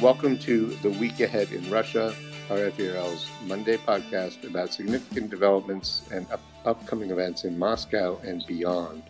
[0.00, 2.14] Welcome to The Week Ahead in Russia,
[2.48, 9.02] RFE/RL's Monday podcast about significant developments and up- upcoming events in Moscow and beyond.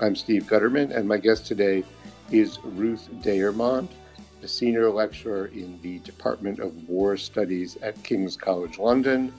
[0.00, 1.82] I'm Steve Gutterman, and my guest today
[2.30, 3.88] is Ruth Deyermond,
[4.44, 9.34] a senior lecturer in the Department of War Studies at King's College London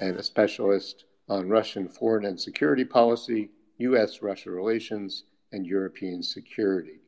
[0.00, 4.22] and a specialist on Russian foreign and security policy, U.S.
[4.22, 7.00] Russia relations, and European security.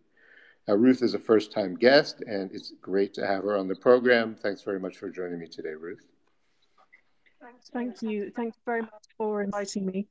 [0.69, 3.75] Uh, Ruth is a first time guest, and it's great to have her on the
[3.75, 4.37] program.
[4.41, 6.07] Thanks very much for joining me today, Ruth.
[7.41, 7.71] Thanks.
[7.71, 8.30] Thank you.
[8.37, 10.07] Thanks very much for inviting me.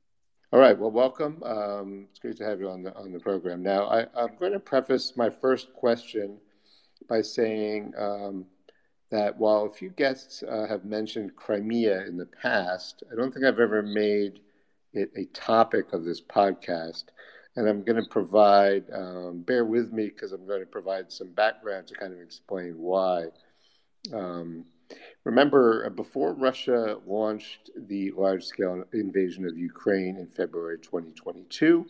[0.52, 0.78] All right.
[0.78, 1.42] Well, welcome.
[1.42, 3.62] Um, it's great to have you on the on the program.
[3.62, 6.36] Now, I, am going to preface my first question
[7.08, 8.44] by saying um,
[9.10, 13.46] that while a few guests uh, have mentioned Crimea in the past, I don't think
[13.46, 14.40] I've ever made
[14.92, 17.04] it a topic of this podcast
[17.56, 21.28] and I'm going to provide, um, bear with me because I'm going to provide some
[21.28, 23.26] background to kind of explain why.
[24.12, 24.64] Um,
[25.24, 31.86] remember, uh, before Russia launched the large scale invasion of Ukraine in February 2022,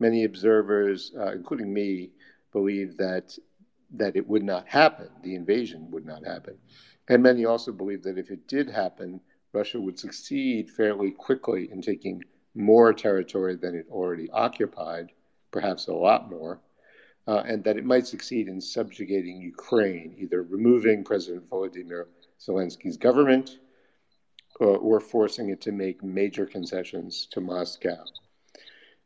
[0.00, 2.10] many observers, uh, including me,
[2.52, 3.36] believed that,
[3.92, 6.58] that it would not happen, the invasion would not happen.
[7.08, 9.20] And many also believed that if it did happen,
[9.52, 12.22] Russia would succeed fairly quickly in taking
[12.54, 15.10] more territory than it already occupied,
[15.50, 16.60] perhaps a lot more,
[17.26, 22.06] uh, and that it might succeed in subjugating Ukraine, either removing President Volodymyr
[22.40, 23.58] Zelensky's government
[24.60, 28.04] or, or forcing it to make major concessions to Moscow.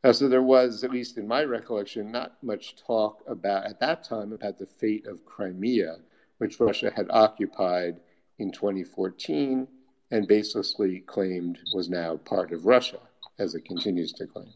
[0.04, 4.04] Uh, so there was, at least in my recollection, not much talk about at that
[4.04, 5.96] time about the fate of Crimea,
[6.38, 8.00] which Russia had occupied
[8.38, 9.66] in 2014
[10.10, 13.00] and baselessly claimed was now part of Russia
[13.38, 14.52] as it continues to claim.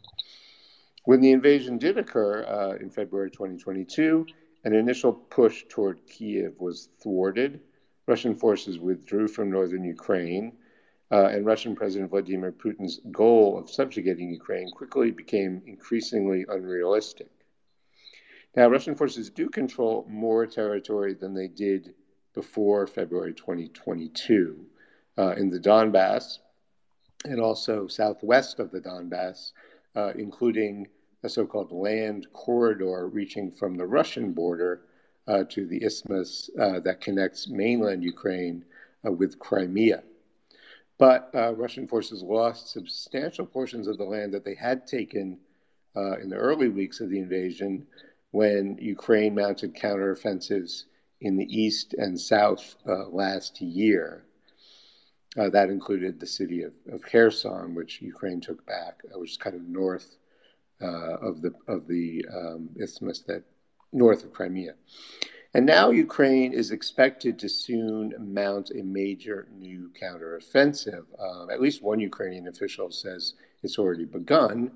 [1.05, 4.27] When the invasion did occur uh, in February 2022,
[4.64, 7.61] an initial push toward Kiev was thwarted.
[8.07, 10.52] Russian forces withdrew from northern Ukraine,
[11.11, 17.30] uh, and Russian President Vladimir Putin's goal of subjugating Ukraine quickly became increasingly unrealistic.
[18.55, 21.95] Now, Russian forces do control more territory than they did
[22.34, 24.67] before February 2022.
[25.18, 26.39] Uh, in the Donbass,
[27.24, 29.52] and also southwest of the Donbass,
[29.94, 30.88] uh, including
[31.22, 34.83] a so called land corridor reaching from the Russian border
[35.28, 38.64] uh, to the isthmus uh, that connects mainland Ukraine
[39.06, 40.02] uh, with Crimea.
[40.98, 45.39] But uh, Russian forces lost substantial portions of the land that they had taken
[45.96, 47.86] uh, in the early weeks of the invasion
[48.30, 50.84] when Ukraine mounted counteroffensives
[51.20, 52.77] in the east and south
[53.10, 54.24] last year.
[55.39, 59.37] Uh, that included the city of, of Kherson, which Ukraine took back, uh, which is
[59.39, 60.17] kind of north
[60.83, 63.43] uh, of the of the um, isthmus that
[63.93, 64.75] north of Crimea.
[65.55, 71.05] And now Ukraine is expected to soon mount a major new counteroffensive.
[71.19, 74.73] Uh, at least one Ukrainian official says it's already begun.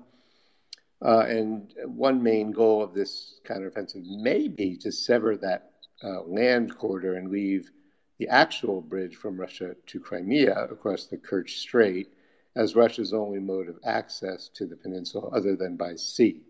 [1.03, 5.71] Uh, and one main goal of this counteroffensive may be to sever that
[6.03, 7.71] uh, land corridor and leave
[8.17, 12.09] the actual bridge from Russia to Crimea across the Kerch Strait
[12.55, 16.41] as Russia's only mode of access to the peninsula other than by sea.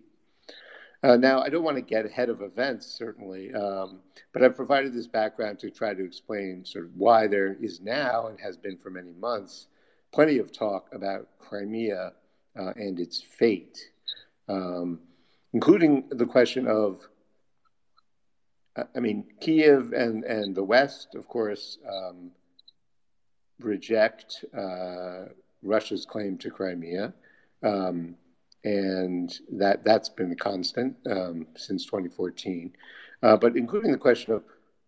[1.04, 4.00] Uh, now, I don't want to get ahead of events, certainly, um,
[4.34, 8.28] but I've provided this background to try to explain sort of why there is now
[8.28, 9.68] and has been for many months
[10.12, 12.14] plenty of talk about Crimea
[12.58, 13.92] uh, and its fate,
[14.48, 15.00] um,
[15.54, 17.08] including the question of
[18.96, 22.32] I mean, Kiev and, and the West, of course, um,
[23.60, 25.26] reject uh,
[25.64, 27.14] Russia's claim to Crimea.
[27.64, 28.16] Um,
[28.64, 32.74] and that, that's been constant um, since 2014.
[33.24, 34.44] Uh, but including the question of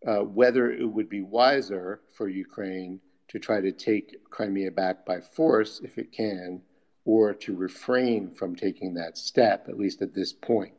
[0.07, 5.19] uh, whether it would be wiser for Ukraine to try to take Crimea back by
[5.19, 6.61] force if it can,
[7.05, 10.73] or to refrain from taking that step, at least at this point.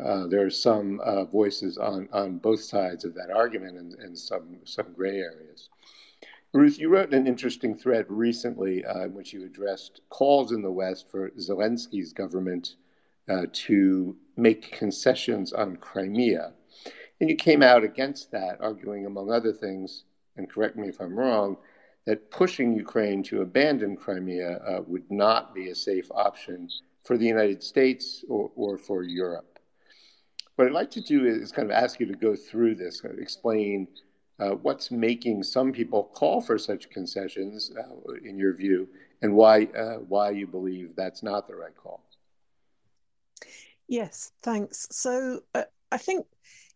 [0.00, 4.18] Uh, there are some uh, voices on, on both sides of that argument and, and
[4.18, 5.68] some, some gray areas.
[6.54, 10.70] Ruth, you wrote an interesting thread recently uh, in which you addressed calls in the
[10.70, 12.76] West for Zelensky's government
[13.28, 16.52] uh, to make concessions on Crimea.
[17.20, 20.04] And you came out against that, arguing, among other things,
[20.36, 21.56] and correct me if I'm wrong,
[22.06, 26.68] that pushing Ukraine to abandon Crimea uh, would not be a safe option
[27.04, 29.51] for the United States or, or for Europe.
[30.56, 33.14] What I'd like to do is kind of ask you to go through this, kind
[33.14, 33.88] of explain
[34.38, 38.88] uh, what's making some people call for such concessions, uh, in your view,
[39.22, 42.02] and why uh, why you believe that's not the right call.
[43.88, 44.86] Yes, thanks.
[44.90, 46.26] So uh, I think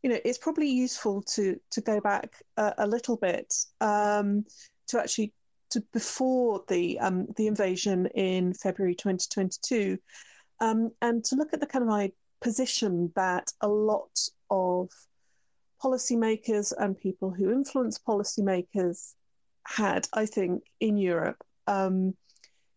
[0.02, 4.44] you know, it's probably useful to to go back a, little bit um,
[4.88, 5.32] to actually
[5.70, 9.98] to before the um, the invasion in February 2022,
[10.60, 11.88] um, and to look at the kind of
[12.46, 14.16] position that a lot
[14.50, 14.88] of
[15.82, 19.14] policymakers and people who influence policymakers
[19.64, 21.42] had, I think, in Europe.
[21.66, 22.14] Um,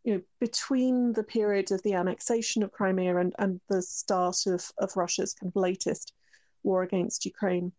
[0.04, 4.72] you know, between the period of the annexation of Crimea and, and the start of,
[4.80, 6.14] of Russia's kind of latest
[6.64, 7.72] war against Ukraine.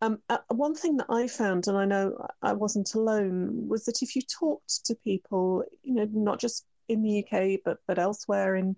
[0.00, 4.00] Um, uh, one thing that I found, and I know I wasn't alone, was that
[4.00, 8.56] if you talked to people, you know, not just in the UK but but elsewhere
[8.56, 8.76] in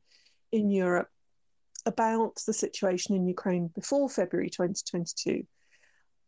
[0.51, 1.11] in Europe,
[1.87, 5.47] about the situation in Ukraine before February 2022,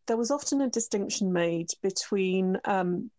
[0.06, 3.10] there was often a distinction made between um,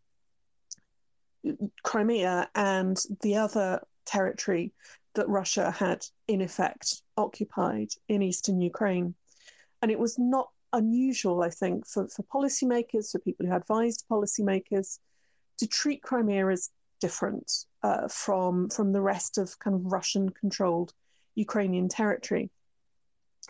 [1.83, 4.73] Crimea and the other territory
[5.15, 9.15] that Russia had, in effect, occupied in eastern Ukraine.
[9.81, 14.99] And it was not unusual, I think, for, for policymakers, for people who advised policymakers,
[15.59, 20.93] to treat Crimea as different uh, from, from the rest of kind of Russian controlled
[21.35, 22.49] Ukrainian territory.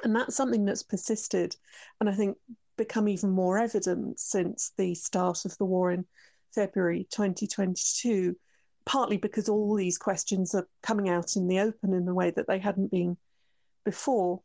[0.03, 1.55] And that's something that's persisted
[1.99, 2.37] and I think
[2.77, 6.05] become even more evident since the start of the war in
[6.53, 8.35] February 2022,
[8.85, 12.47] partly because all these questions are coming out in the open in a way that
[12.47, 13.17] they hadn't been
[13.85, 14.41] before.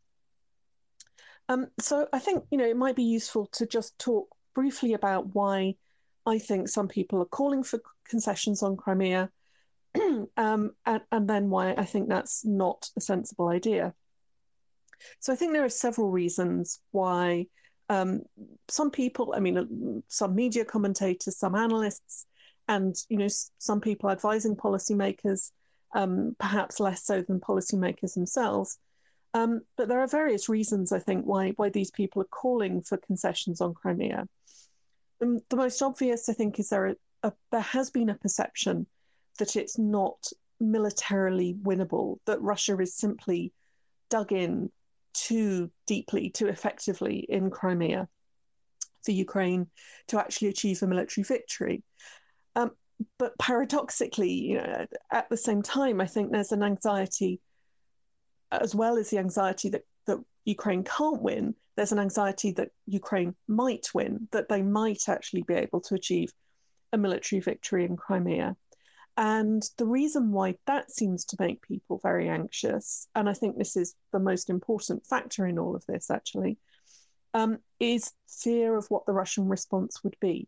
[1.48, 5.34] Um, so I think you know it might be useful to just talk briefly about
[5.34, 5.76] why
[6.26, 9.30] I think some people are calling for concessions on Crimea,
[10.36, 13.94] um, and, and then why I think that's not a sensible idea.
[15.20, 17.46] So I think there are several reasons why
[17.88, 18.22] um,
[18.68, 19.64] some people, I mean, uh,
[20.08, 22.26] some media commentators, some analysts,
[22.66, 25.52] and you know, some people advising policymakers,
[25.94, 28.78] um, perhaps less so than policymakers themselves.
[29.34, 32.98] Um, but there are various reasons, I think, why why these people are calling for
[32.98, 34.26] concessions on Crimea.
[35.22, 38.86] Um, the most obvious, I think, is there a, a, there has been a perception
[39.38, 40.26] that it's not
[40.60, 43.52] militarily winnable, that Russia is simply
[44.10, 44.70] dug in
[45.14, 48.08] too deeply, too effectively in Crimea
[49.04, 49.68] for Ukraine
[50.08, 51.82] to actually achieve a military victory.
[52.56, 52.72] Um,
[53.18, 57.40] but paradoxically, you know, at the same time, I think there's an anxiety,
[58.50, 63.36] as well as the anxiety that, that Ukraine can't win, there's an anxiety that Ukraine
[63.46, 66.32] might win, that they might actually be able to achieve
[66.92, 68.56] a military victory in Crimea.
[69.18, 73.76] And the reason why that seems to make people very anxious, and I think this
[73.76, 76.56] is the most important factor in all of this actually,
[77.34, 80.46] um, is fear of what the Russian response would be.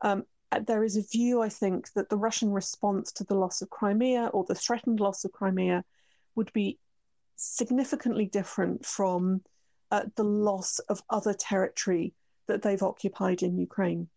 [0.00, 0.24] Um,
[0.66, 4.28] there is a view, I think, that the Russian response to the loss of Crimea
[4.28, 5.84] or the threatened loss of Crimea
[6.36, 6.78] would be
[7.36, 9.42] significantly different from
[9.90, 12.14] uh, the loss of other territory
[12.46, 14.08] that they've occupied in Ukraine.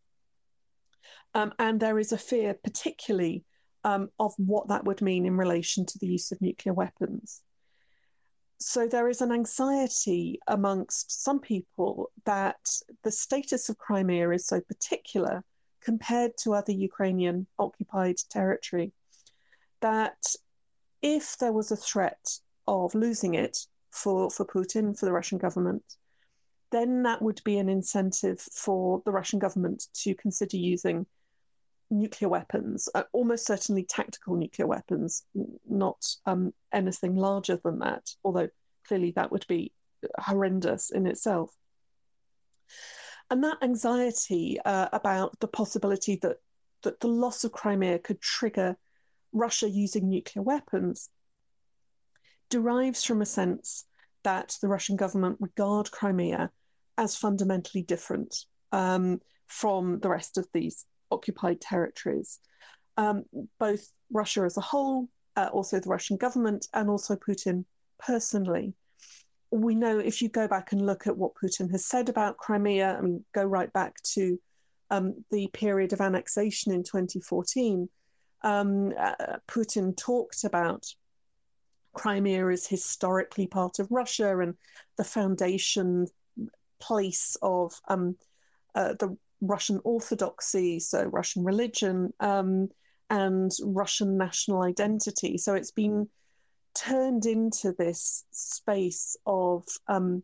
[1.33, 3.44] Um, and there is a fear, particularly
[3.83, 7.41] um, of what that would mean in relation to the use of nuclear weapons.
[8.59, 12.62] So there is an anxiety amongst some people that
[13.03, 15.44] the status of Crimea is so particular
[15.81, 18.94] compared to other Ukrainian occupied territory
[19.81, 20.24] that
[21.01, 23.58] if there was a threat of losing it
[23.91, 25.84] for, for Putin, for the Russian government,
[26.72, 31.05] then that would be an incentive for the Russian government to consider using
[31.93, 35.23] nuclear weapons, uh, almost certainly tactical nuclear weapons,
[35.69, 38.50] not um, anything larger than that, although
[38.88, 39.71] clearly that would be
[40.17, 41.55] horrendous in itself.
[43.29, 46.38] And that anxiety uh, about the possibility that,
[46.83, 48.75] that the loss of Crimea could trigger
[49.31, 51.09] Russia using nuclear weapons
[52.50, 53.85] derives from a sense
[54.23, 56.51] that the Russian government regard Crimea
[56.97, 62.39] as fundamentally different um, from the rest of these occupied territories.
[62.98, 63.24] Um,
[63.60, 67.65] both Russia as a whole, uh, also the Russian government, and also Putin
[68.00, 68.74] personally.
[69.51, 72.98] We know if you go back and look at what Putin has said about Crimea,
[73.01, 74.39] mean, go right back to
[74.89, 77.89] um, the period of annexation in 2014,
[78.43, 80.86] um, uh, Putin talked about
[81.93, 84.55] Crimea as historically part of Russia and
[84.98, 86.08] the foundation
[86.79, 88.17] place of um,
[88.75, 92.69] uh, the Russian Orthodoxy, so Russian religion, um,
[93.09, 95.38] and Russian national identity.
[95.38, 96.07] So it's been
[96.73, 100.23] turned into this space of um,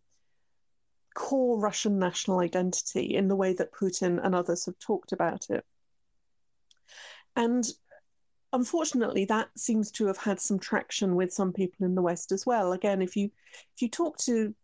[1.13, 5.65] core Russian national identity in the way that Putin and others have talked about it.
[7.35, 7.65] And
[8.53, 12.45] unfortunately, that seems to have had some traction with some people in the West as
[12.45, 12.71] well.
[12.71, 13.29] Again, if you
[13.75, 14.55] if you talk to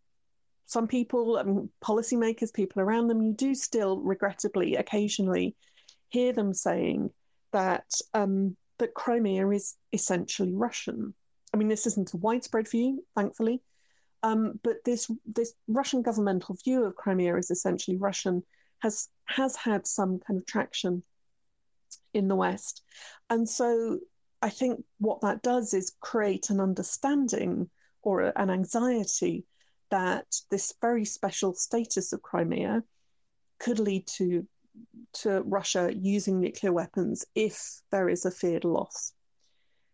[0.66, 5.54] some people, mean, policymakers, people around them, you do still, regrettably, occasionally
[6.08, 7.10] hear them saying
[7.52, 11.14] that um, that Crimea is essentially Russian.
[11.54, 13.62] I mean, this isn't a widespread view, thankfully,
[14.22, 18.42] um, but this this Russian governmental view of Crimea as essentially Russian
[18.80, 21.02] has has had some kind of traction
[22.12, 22.82] in the West,
[23.30, 24.00] and so
[24.42, 27.70] I think what that does is create an understanding
[28.02, 29.44] or an anxiety
[29.90, 32.82] that this very special status of Crimea
[33.58, 34.46] could lead to
[35.12, 39.12] to Russia using nuclear weapons if there is a feared loss.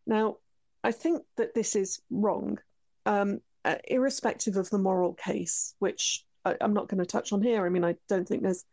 [0.07, 0.39] Now,
[0.83, 2.59] I think that this is wrong,
[3.07, 7.43] um, uh, irrespective of the moral case, which I, am not going to touch on
[7.43, 7.65] here.
[7.65, 8.65] I mean, I don't think there's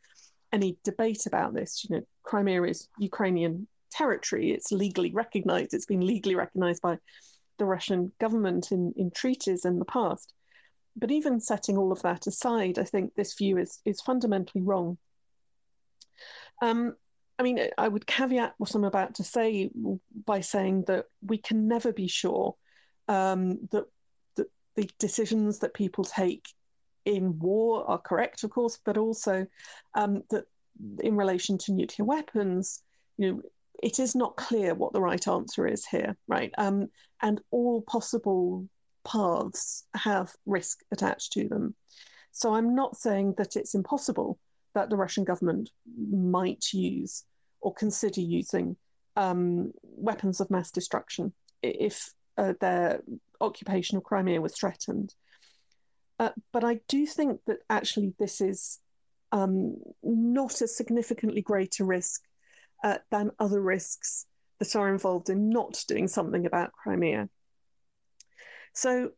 [0.51, 1.85] any debate about this.
[1.87, 4.51] You know, Crimea is Ukrainian territory.
[4.51, 5.73] It's legally recognized.
[5.73, 6.97] It's been legally recognized by
[7.59, 10.33] the Russian government in, in treaties in the past.
[10.99, 14.97] But even setting all of that aside, I think this view is, is fundamentally wrong.
[16.61, 16.95] Um,
[17.37, 19.71] I mean, I would caveat what I'm about to say
[20.25, 22.55] by saying that we can never be sure
[23.07, 23.85] um, that,
[24.35, 26.49] that the decisions that people take
[27.05, 29.47] in war are correct, of course, but also
[29.93, 30.45] um, that
[30.99, 32.83] in relation to nuclear weapons,
[33.17, 33.41] you know,
[33.81, 36.51] it is not clear what the right answer is here, right?
[36.57, 36.89] Um,
[37.21, 38.67] and all possible
[39.11, 41.75] paths have risk attached to them.
[42.31, 44.39] So I'm not saying that it's impossible
[44.75, 45.71] that the Russian government
[46.11, 47.23] might use
[47.61, 48.75] or consider using
[49.15, 53.01] um, weapons of mass destruction if uh, their
[53.41, 55.13] occupation of Crimea was threatened.
[56.19, 58.79] Uh, but I do think that actually this is
[59.31, 62.21] um, not a significantly greater risk
[62.83, 64.25] uh, than other risks
[64.59, 67.29] that are involved in not doing something about Crimea.
[68.73, 69.11] So,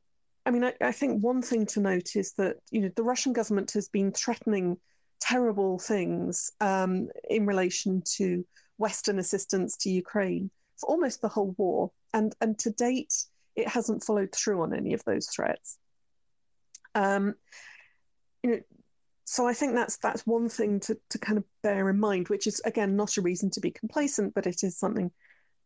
[0.45, 3.33] I mean, I, I, think one thing to note is that you know the Russian
[3.33, 4.77] government has been threatening
[5.19, 8.45] terrible things um, in relation to
[8.77, 13.13] Western assistance to Ukraine for almost the whole war, and and to date,
[13.55, 15.77] it hasn't followed through on any of those threats.
[16.95, 17.35] Um,
[18.43, 18.59] you know,
[19.25, 22.47] so I think that's that's one thing to to kind of bear in mind, which
[22.47, 25.11] is again not a reason to be complacent, but it is something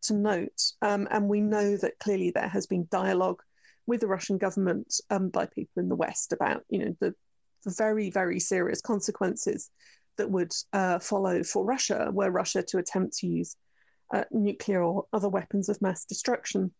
[0.03, 0.71] to note.
[0.81, 3.41] Um, and we know that clearly there has been dialogue
[3.87, 7.13] with the Russian government um, by people in the West about you know the,
[7.63, 9.69] the very very serious consequences
[10.17, 13.55] that would uh, follow for Russia were Russia to attempt to use
[14.13, 16.71] uh, nuclear or other weapons of mass destruction.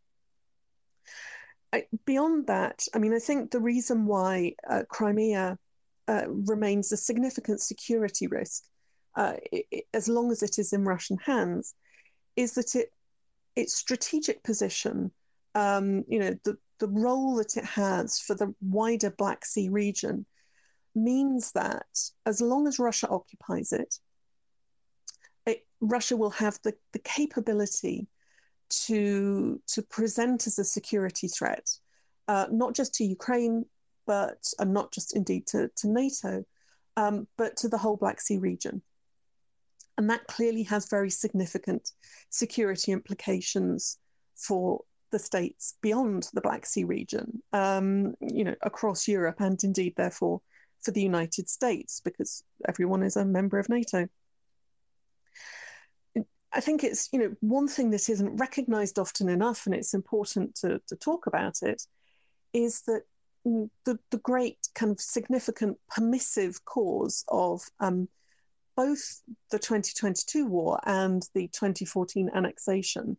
[1.73, 5.57] I, beyond that, I mean, I think the reason why uh, Crimea
[6.07, 8.63] uh, remains a significant security risk,
[9.15, 11.73] uh, it, as long as it is in Russian hands,
[12.37, 12.89] is that it
[13.55, 15.11] its strategic position,
[15.55, 20.25] um, you know, the, the role that it has for the wider Black Sea region
[20.93, 21.85] means that
[22.25, 23.95] as long as Russia occupies it,
[25.45, 28.07] it Russia will have the, the capability
[28.69, 31.69] to, to present as a security threat,
[32.27, 33.65] uh, not just to Ukraine,
[34.07, 36.45] but and not just indeed to, to NATO,
[36.97, 38.81] um, but to the whole Black Sea region.
[39.97, 41.91] And that clearly has very significant
[42.29, 43.97] security implications
[44.35, 44.81] for
[45.11, 50.41] the states beyond the Black Sea region, um, you know, across Europe and indeed, therefore,
[50.81, 54.07] for the United States, because everyone is a member of NATO.
[56.53, 60.55] I think it's, you know, one thing that isn't recognized often enough, and it's important
[60.55, 61.83] to, to talk about it,
[62.53, 63.03] is that
[63.43, 68.07] the, the great kind of significant permissive cause of um,
[68.75, 69.21] both
[69.51, 73.17] the 2022 war and the 2014 annexation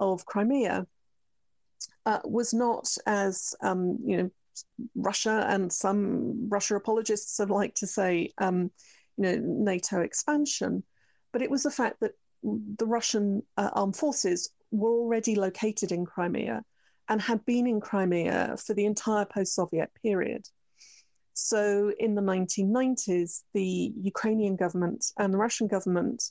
[0.00, 0.86] of Crimea
[2.06, 4.30] uh, was not as um, you know
[4.94, 8.70] Russia and some Russia apologists have liked to say um,
[9.16, 10.82] you know NATO expansion,
[11.32, 12.12] but it was the fact that
[12.42, 16.64] the Russian uh, armed forces were already located in Crimea
[17.08, 20.48] and had been in Crimea for the entire post Soviet period.
[21.34, 26.22] So in the 1990s, the Ukrainian government and the Russian government,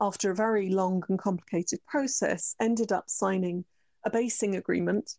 [0.00, 3.64] after a very long and complicated process, ended up signing
[4.04, 5.14] a basing agreement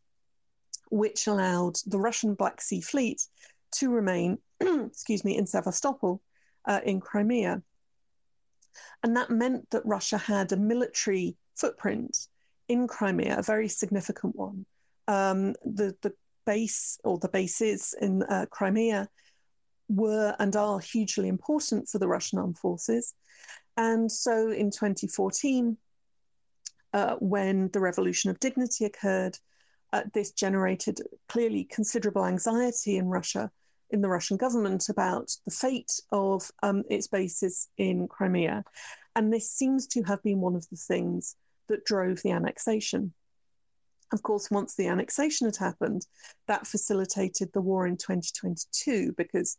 [0.92, 3.22] which allowed the Russian Black Sea Fleet
[3.74, 6.22] to remain, excuse me, in Sevastopol
[6.66, 7.62] uh, in Crimea.
[9.04, 12.28] And that meant that Russia had a military footprint
[12.68, 14.66] in Crimea, a very significant one,
[15.08, 16.14] um, the the
[16.46, 19.10] base or the bases in uh, Crimea
[19.88, 23.14] were and are hugely important for the Russian armed forces.
[23.78, 25.78] And so in 2014,
[26.96, 29.38] uh, when the Revolution of Dignity occurred,
[29.92, 33.52] uh, this generated clearly considerable anxiety in Russia
[33.90, 38.64] in the Russian government about the fate of um, its bases in Crimea.
[39.14, 41.36] And this seems to have been one of the things
[41.68, 43.14] that drove the annexation.
[44.14, 46.08] Of course, once the annexation had happened,
[46.48, 49.58] that facilitated the war in 2022 because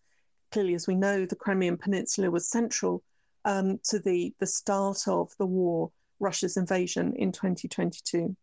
[0.52, 3.02] clearly, as we know, the Crimean Peninsula was central
[3.44, 5.90] um, to the, the start of the war,
[6.20, 8.36] Russia's invasion in 2022.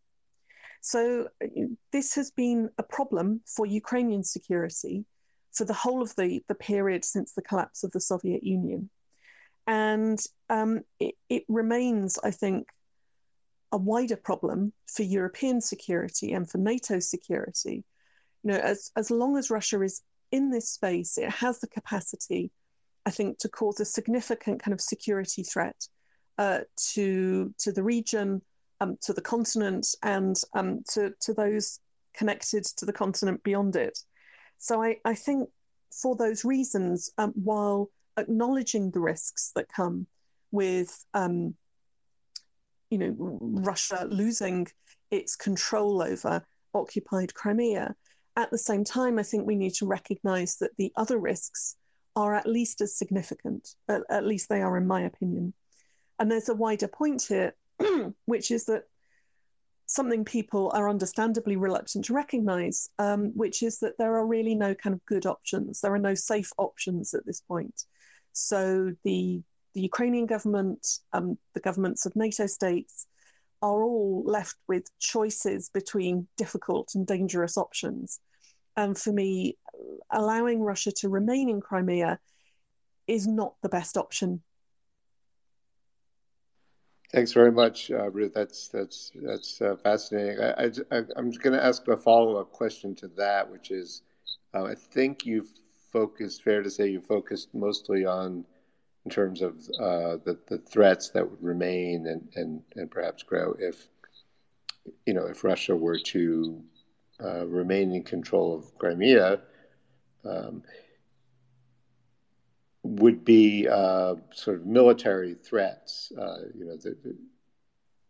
[0.80, 1.28] So,
[1.92, 5.06] this has been a problem for Ukrainian security
[5.52, 8.90] for the whole of the, the period since the collapse of the Soviet Union.
[9.66, 10.18] And
[10.50, 12.68] um, it, it remains, I think,
[13.72, 17.84] a wider problem for European security and for NATO security.
[18.42, 22.50] You know, as, as long as Russia is in this space, it has the capacity,
[23.06, 25.88] I think, to cause a significant kind of security threat
[26.38, 26.60] uh,
[26.92, 28.42] to to the region,
[28.80, 31.80] um, to the continent, and um, to to those
[32.14, 33.98] connected to the continent beyond it.
[34.58, 35.48] So I, I think
[35.90, 40.06] for those reasons, um, while acknowledging the risks that come
[40.50, 41.54] with, um,
[42.90, 44.68] you know, Russia losing
[45.10, 47.94] its control over occupied Crimea,
[48.36, 51.76] at the same time, I think we need to recognise that the other risks
[52.16, 53.70] are at least as significant.
[53.88, 55.52] At, at least they are, in my opinion.
[56.18, 57.54] And there's a wider point here,
[58.26, 58.84] which is that
[59.86, 64.74] something people are understandably reluctant to recognize, um, which is that there are really no
[64.74, 65.80] kind of good options.
[65.80, 67.84] There are no safe options at this point.
[68.32, 69.42] So the
[69.74, 73.08] the Ukrainian government, um, the governments of NATO states,
[73.60, 78.20] are all left with choices between difficult and dangerous options.
[78.76, 79.58] And for me,
[80.10, 82.20] allowing Russia to remain in Crimea
[83.08, 84.42] is not the best option
[87.14, 88.34] Thanks very much, uh, Ruth.
[88.34, 90.40] That's that's that's uh, fascinating.
[90.40, 94.02] I, am going to ask a follow up question to that, which is,
[94.52, 95.52] uh, I think you've
[95.92, 96.42] focused.
[96.42, 98.44] Fair to say you focused mostly on,
[99.04, 103.54] in terms of uh, the the threats that would remain and and and perhaps grow
[103.60, 103.86] if,
[105.06, 106.60] you know, if Russia were to
[107.22, 109.40] uh, remain in control of Crimea.
[110.24, 110.64] Um,
[112.84, 117.16] would be uh, sort of military threats, uh, you know, the, the,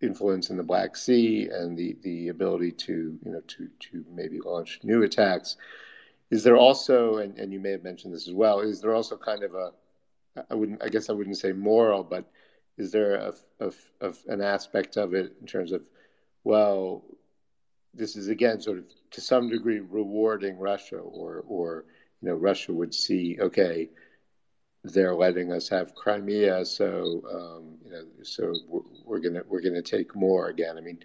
[0.00, 4.38] influence in the Black Sea and the, the ability to, you know, to, to maybe
[4.40, 5.56] launch new attacks.
[6.30, 9.16] Is there also, and, and you may have mentioned this as well, is there also
[9.16, 9.72] kind of a,
[10.50, 12.30] I wouldn't, I guess I wouldn't say moral, but
[12.76, 15.82] is there a, a, a, an aspect of it in terms of,
[16.42, 17.04] well,
[17.94, 21.84] this is again sort of to some degree rewarding Russia, or, or
[22.20, 23.88] you know, Russia would see, okay,
[24.84, 29.82] they're letting us have Crimea, so um, you know, so we're, we're, gonna we're gonna
[29.82, 30.76] take more again.
[30.76, 30.98] I mean,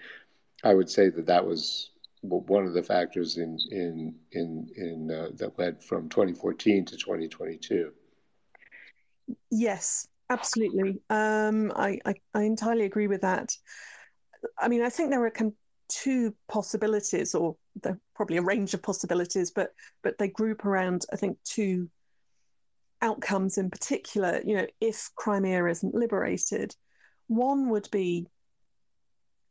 [0.63, 5.29] I would say that that was one of the factors in in in in uh,
[5.35, 7.91] that led from 2014 to 2022.
[9.49, 10.99] Yes, absolutely.
[11.09, 13.55] Um, I, I, I entirely agree with that.
[14.57, 15.33] I mean, I think there are
[15.87, 17.55] two possibilities, or
[18.15, 19.69] probably a range of possibilities, but
[20.03, 21.89] but they group around I think two
[23.01, 26.75] outcomes in particular, you know, if Crimea isn't liberated,
[27.27, 28.27] one would be,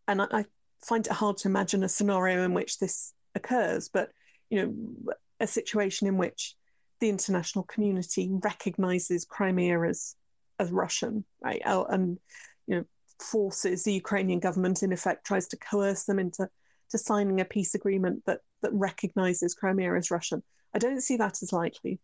[0.07, 0.45] and I, I
[0.81, 4.11] find it hard to imagine a scenario in which this occurs, but
[4.51, 6.55] you know, a situation in which
[7.01, 10.15] the international community recognizes Crimea as
[10.59, 11.63] as Russian, right?
[11.65, 12.19] And
[12.67, 12.85] you know,
[13.21, 16.49] forces the Ukrainian government in effect tries to coerce them into
[16.91, 20.43] to signing a peace agreement that that recognizes Crimea as Russian.
[20.75, 22.01] I don't see that as likely.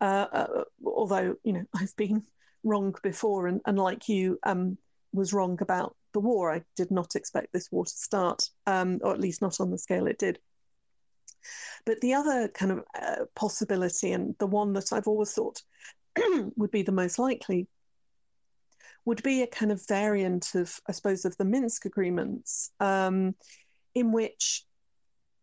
[0.00, 2.22] Uh, uh, although you know I've been
[2.62, 4.78] wrong before, and, and like you, um,
[5.12, 6.52] was wrong about the war.
[6.52, 9.78] I did not expect this war to start, um, or at least not on the
[9.78, 10.38] scale it did.
[11.84, 15.62] But the other kind of uh, possibility, and the one that I've always thought
[16.56, 17.68] would be the most likely,
[19.04, 23.34] would be a kind of variant of, I suppose, of the Minsk agreements, um,
[23.94, 24.64] in which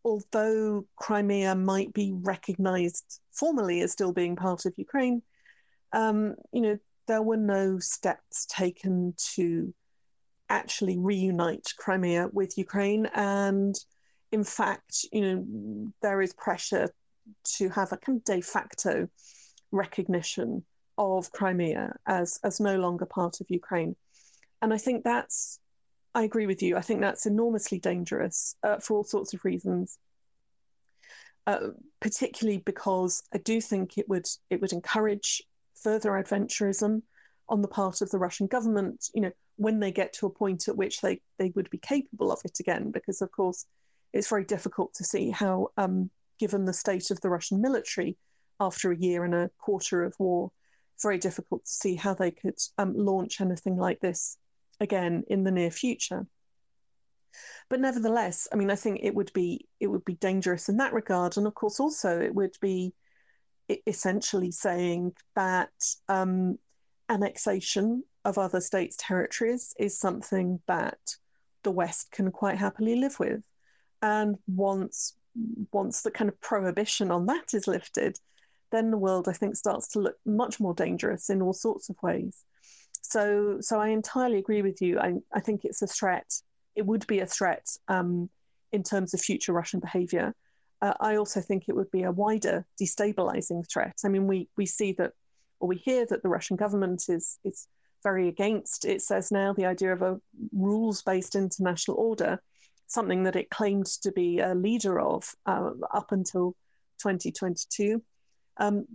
[0.03, 5.21] although Crimea might be recognized formally as still being part of Ukraine,
[5.93, 9.73] um, you know, there were no steps taken to
[10.49, 13.07] actually reunite Crimea with Ukraine.
[13.13, 13.75] And
[14.31, 16.89] in fact, you know, there is pressure
[17.57, 19.07] to have a kind of de facto
[19.71, 20.63] recognition
[20.97, 23.95] of Crimea as, as no longer part of Ukraine.
[24.61, 25.59] And I think that's
[26.13, 26.75] I agree with you.
[26.75, 29.97] I think that's enormously dangerous uh, for all sorts of reasons.
[31.47, 35.41] Uh, particularly because I do think it would it would encourage
[35.73, 37.01] further adventurism
[37.49, 39.09] on the part of the Russian government.
[39.15, 42.31] You know, when they get to a point at which they they would be capable
[42.31, 43.65] of it again, because of course
[44.13, 48.17] it's very difficult to see how, um, given the state of the Russian military,
[48.59, 50.51] after a year and a quarter of war,
[51.01, 54.37] very difficult to see how they could um, launch anything like this
[54.79, 56.27] again in the near future.
[57.69, 60.93] But nevertheless, I mean, I think it would be it would be dangerous in that
[60.93, 62.93] regard, and of course, also it would be
[63.87, 65.71] essentially saying that
[66.09, 66.57] um,
[67.09, 70.99] annexation of other states' territories is something that
[71.63, 73.41] the West can quite happily live with,
[74.01, 75.15] and once
[75.71, 78.17] once the kind of prohibition on that is lifted,
[78.71, 81.95] then the world I think starts to look much more dangerous in all sorts of
[82.01, 82.43] ways.
[83.01, 84.99] So so I entirely agree with you.
[84.99, 86.33] I, I think it's a threat
[86.75, 88.29] it would be a threat um,
[88.71, 90.33] in terms of future Russian behavior.
[90.81, 93.97] Uh, I also think it would be a wider destabilizing threat.
[94.03, 95.13] I mean, we, we see that,
[95.59, 97.67] or we hear that the Russian government is, is
[98.03, 100.19] very against, it says now, the idea of a
[100.51, 102.41] rules based international order,
[102.87, 106.55] something that it claimed to be a leader of uh, up until
[106.99, 108.01] 2022.
[108.57, 108.85] Um,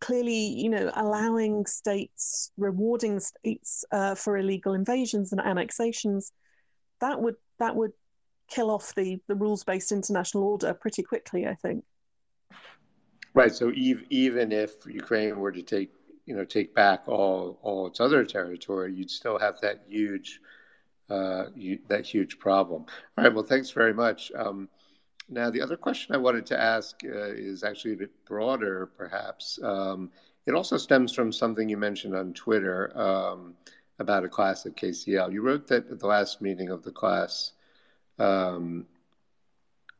[0.00, 6.32] clearly, you know, allowing states, rewarding states uh, for illegal invasions and annexations
[7.04, 7.92] that would that would
[8.48, 11.46] kill off the the rules based international order pretty quickly.
[11.46, 11.84] I think.
[13.34, 13.54] Right.
[13.54, 13.72] So
[14.10, 15.90] even if Ukraine were to take
[16.26, 20.40] you know take back all all its other territory, you'd still have that huge
[21.10, 22.86] uh, you, that huge problem.
[23.16, 23.34] All right.
[23.34, 24.32] Well, thanks very much.
[24.34, 24.68] Um,
[25.28, 29.58] now, the other question I wanted to ask uh, is actually a bit broader, perhaps.
[29.62, 30.10] Um,
[30.46, 32.96] it also stems from something you mentioned on Twitter.
[32.98, 33.54] Um,
[33.98, 35.32] about a class at KCL.
[35.32, 37.52] You wrote that at the last meeting of the class,
[38.18, 38.86] um,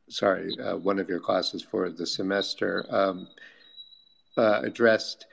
[0.09, 3.29] sorry, uh, one of your classes for the semester um,
[4.37, 5.27] uh, addressed,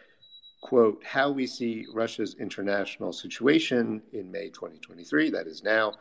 [0.61, 5.93] quote, how we see Russia's international situation in May 2023, that is now,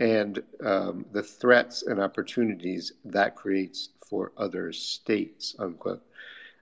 [0.00, 6.02] and um, the threats and opportunities that creates for other states, unquote.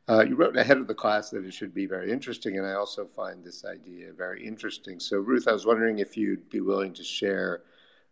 [0.08, 2.74] Uh, you wrote ahead of the class that it should be very interesting, and I
[2.74, 4.98] also find this idea very interesting.
[4.98, 7.62] So, Ruth, I was wondering if you'd be willing to share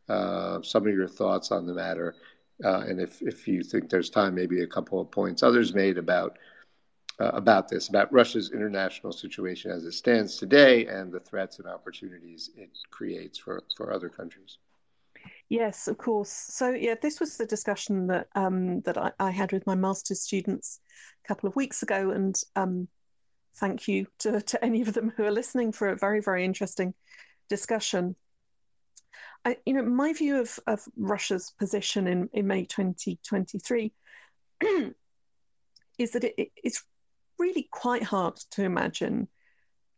[0.09, 2.15] uh, some of your thoughts on the matter,
[2.65, 5.99] uh, and if, if you think there's time, maybe a couple of points others made
[5.99, 6.39] about
[7.19, 11.69] uh, about this, about Russia's international situation as it stands today, and the threats and
[11.69, 14.59] opportunities it creates for, for other countries.
[15.51, 16.31] Yes, of course.
[16.31, 20.23] So yeah, this was the discussion that um, that I, I, had with my master's
[20.23, 20.79] students
[21.25, 22.87] a couple of weeks ago, and um,
[23.57, 26.95] thank you to, to any of them who are listening for a very very interesting
[27.49, 28.15] discussion.
[29.45, 33.93] I, you know, my view of, of Russia's position in, in May 2023
[35.99, 36.85] is that it, it's
[37.41, 39.27] really quite hard to imagine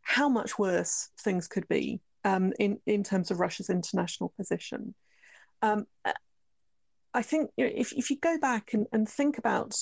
[0.00, 4.94] how much worse things could be um, in, in terms of Russia's international position.
[5.62, 5.86] Um,
[7.14, 9.74] I think you know, if, if you go back and, and think about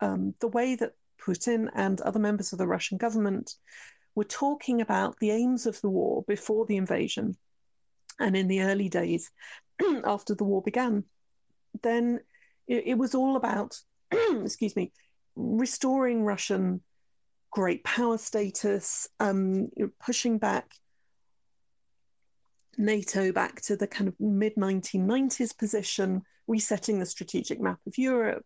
[0.00, 0.92] um, the way that
[1.24, 3.54] Putin and other members of the Russian government
[4.14, 7.36] were talking about the aims of the war before the invasion
[8.18, 9.30] and in the early days
[10.04, 11.04] after the war began,
[11.82, 12.20] then
[12.66, 13.78] it, it was all about,
[14.12, 14.92] excuse me,
[15.36, 16.82] restoring Russian
[17.50, 19.70] great power status, um,
[20.04, 20.70] pushing back
[22.80, 28.44] NATO back to the kind of mid 1990s position, resetting the strategic map of Europe,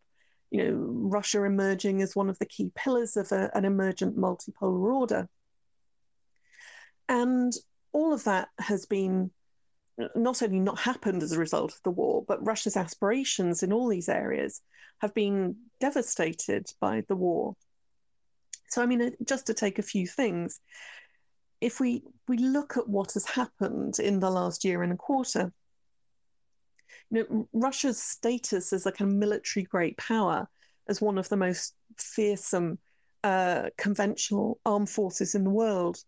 [0.51, 4.93] you know, Russia emerging as one of the key pillars of a, an emergent multipolar
[4.93, 5.29] order.
[7.09, 7.53] And
[7.93, 9.31] all of that has been
[10.15, 13.89] not only not happened as a result of the war, but Russia's aspirations in all
[13.89, 14.61] these areas
[14.99, 17.57] have been devastated by the war.
[18.69, 20.61] So, I mean, just to take a few things,
[21.61, 25.53] if we we look at what has happened in the last year and a quarter,
[27.11, 30.49] you know, Russia's status as a kind of military great power,
[30.89, 32.79] as one of the most fearsome
[33.23, 35.99] uh, conventional armed forces in the world,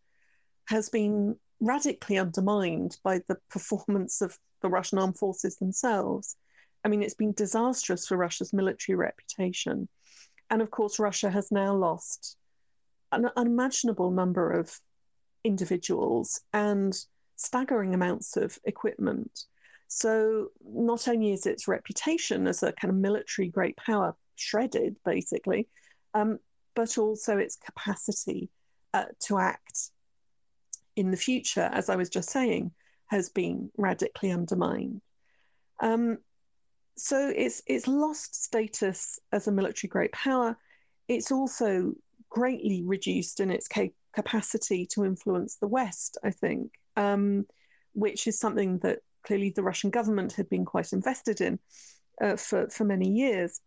[0.66, 6.36] has been radically undermined by the performance of the Russian armed forces themselves.
[6.84, 9.88] I mean, it's been disastrous for Russia's military reputation.
[10.50, 12.36] And of course, Russia has now lost
[13.12, 14.78] an unimaginable number of
[15.46, 16.96] individuals and
[17.36, 19.44] staggering amounts of equipment.
[19.88, 25.68] So not only is its reputation as a kind of military great power shredded, basically,
[26.14, 26.38] um,
[26.74, 28.50] but also its capacity
[28.92, 29.90] uh, to act
[30.96, 32.72] in the future, as I was just saying,
[33.06, 35.02] has been radically undermined.
[35.80, 36.18] Um,
[36.96, 40.56] so it's it's lost status as a military great power.
[41.06, 41.92] It's also
[42.30, 47.46] greatly reduced in its cap- capacity to influence the West, I think, um,
[47.92, 51.58] which is something that clearly the Russian government had been quite invested in
[52.22, 53.60] uh, for, for many years.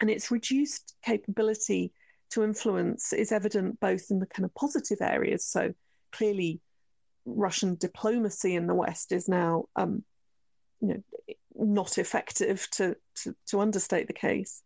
[0.00, 1.92] And its reduced capability
[2.30, 5.44] to influence is evident both in the kind of positive areas.
[5.44, 5.74] So
[6.10, 6.60] clearly,
[7.26, 10.02] Russian diplomacy in the West is now, um,
[10.80, 11.02] you know,
[11.54, 14.62] not effective to to, to understate the case.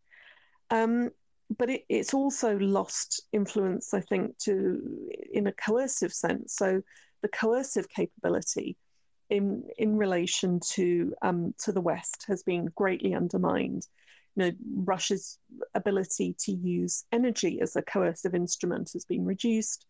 [0.70, 1.10] Um,
[1.50, 6.54] but it, it's also lost influence, I think, to in a coercive sense.
[6.56, 6.82] So
[7.22, 8.76] the coercive capability
[9.30, 13.86] in in relation to um, to the West has been greatly undermined.
[14.36, 15.38] You know, Russia's
[15.74, 19.86] ability to use energy as a coercive instrument has been reduced.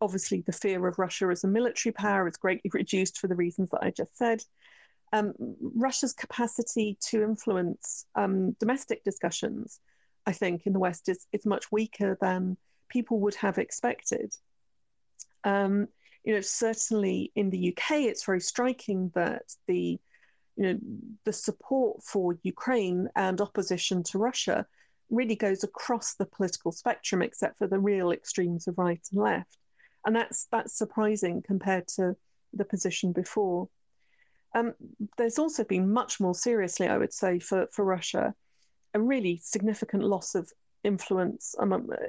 [0.00, 3.70] Obviously, the fear of Russia as a military power is greatly reduced for the reasons
[3.70, 4.42] that I just said.
[5.12, 5.32] Um,
[5.74, 9.80] Russia's capacity to influence um, domestic discussions
[10.28, 12.58] I think, in the West is, is much weaker than
[12.90, 14.34] people would have expected.
[15.42, 15.88] Um,
[16.22, 19.98] you know, certainly in the UK, it's very striking that the
[20.56, 20.78] you know
[21.24, 24.66] the support for Ukraine and opposition to Russia
[25.08, 29.56] really goes across the political spectrum, except for the real extremes of right and left,
[30.04, 32.16] and that's that's surprising compared to
[32.52, 33.70] the position before.
[34.54, 34.74] Um,
[35.16, 38.34] there's also been much more seriously, I would say, for for Russia,
[38.98, 40.50] a really significant loss of
[40.84, 41.54] influence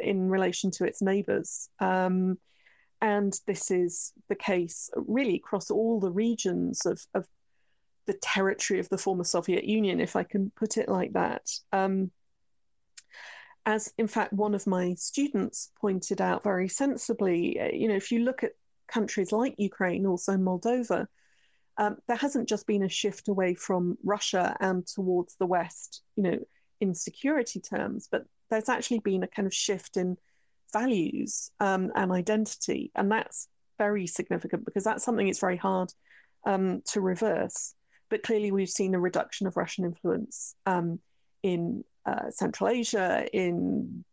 [0.01, 1.69] in relation to its neighbours.
[1.79, 2.37] Um,
[3.01, 7.25] and this is the case really across all the regions of, of,
[8.05, 11.47] the territory of the former Soviet Union, if I can put it like that.
[11.71, 12.09] Um,
[13.67, 18.11] as in fact, one of my students pointed out very sensibly, uh, you know, if
[18.11, 18.53] you look at
[18.87, 21.05] countries like Ukraine, also Moldova,
[21.77, 26.01] um, there hasn't just been a shift away from Russia and towards the West.
[26.15, 26.39] You know,
[26.81, 30.17] in security terms, but there's actually been a kind of shift in
[30.71, 32.91] values um, and identity.
[32.95, 35.93] And that's very significant because that's something it's very hard
[36.45, 37.73] um, to reverse.
[38.09, 40.99] But clearly, we've seen a reduction of Russian influence um,
[41.43, 44.03] in uh, Central Asia, in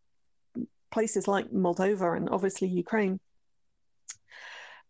[0.91, 3.19] places like Moldova and obviously Ukraine.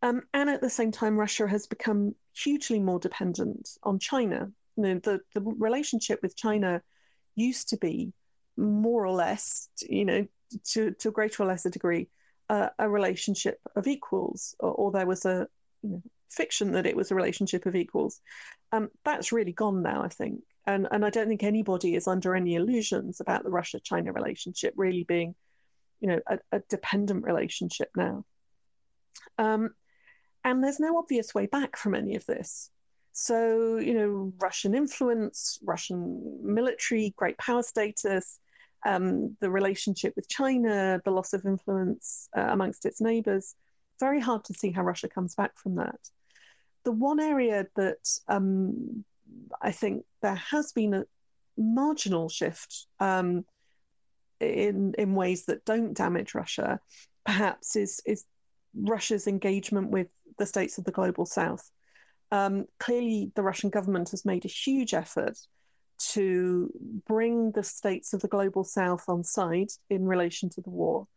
[0.01, 4.51] Um, and at the same time, Russia has become hugely more dependent on China.
[4.75, 6.81] You know, the, the relationship with China
[7.37, 8.11] used to be
[8.57, 10.27] more or less, you know,
[10.65, 12.09] to, to a greater or lesser degree,
[12.49, 15.47] uh, a relationship of equals, or, or there was a
[15.83, 18.19] you know, fiction that it was a relationship of equals.
[18.71, 20.41] Um, that's really gone now, I think.
[20.65, 24.73] And, and I don't think anybody is under any illusions about the Russia China relationship
[24.75, 25.35] really being,
[26.01, 28.25] you know, a, a dependent relationship now.
[29.37, 29.69] Um,
[30.43, 32.69] and there's no obvious way back from any of this.
[33.19, 38.39] So, you know, Russian influence, Russian military, great power status,
[38.85, 43.55] um, the relationship with China, the loss of influence uh, amongst its neighbors.
[43.99, 45.99] Very hard to see how Russia comes back from that.
[46.83, 49.03] The one area that um,
[49.59, 51.05] I think there has been a
[51.57, 53.45] marginal shift um,
[54.39, 56.79] in in ways that don't damage Russia,
[57.25, 58.25] perhaps is is
[58.75, 61.71] Russia's engagement with the states of the global south
[62.31, 65.37] um, clearly the Russian government has made a huge effort
[65.99, 66.71] to
[67.07, 71.07] bring the states of the global south on side in relation to the war.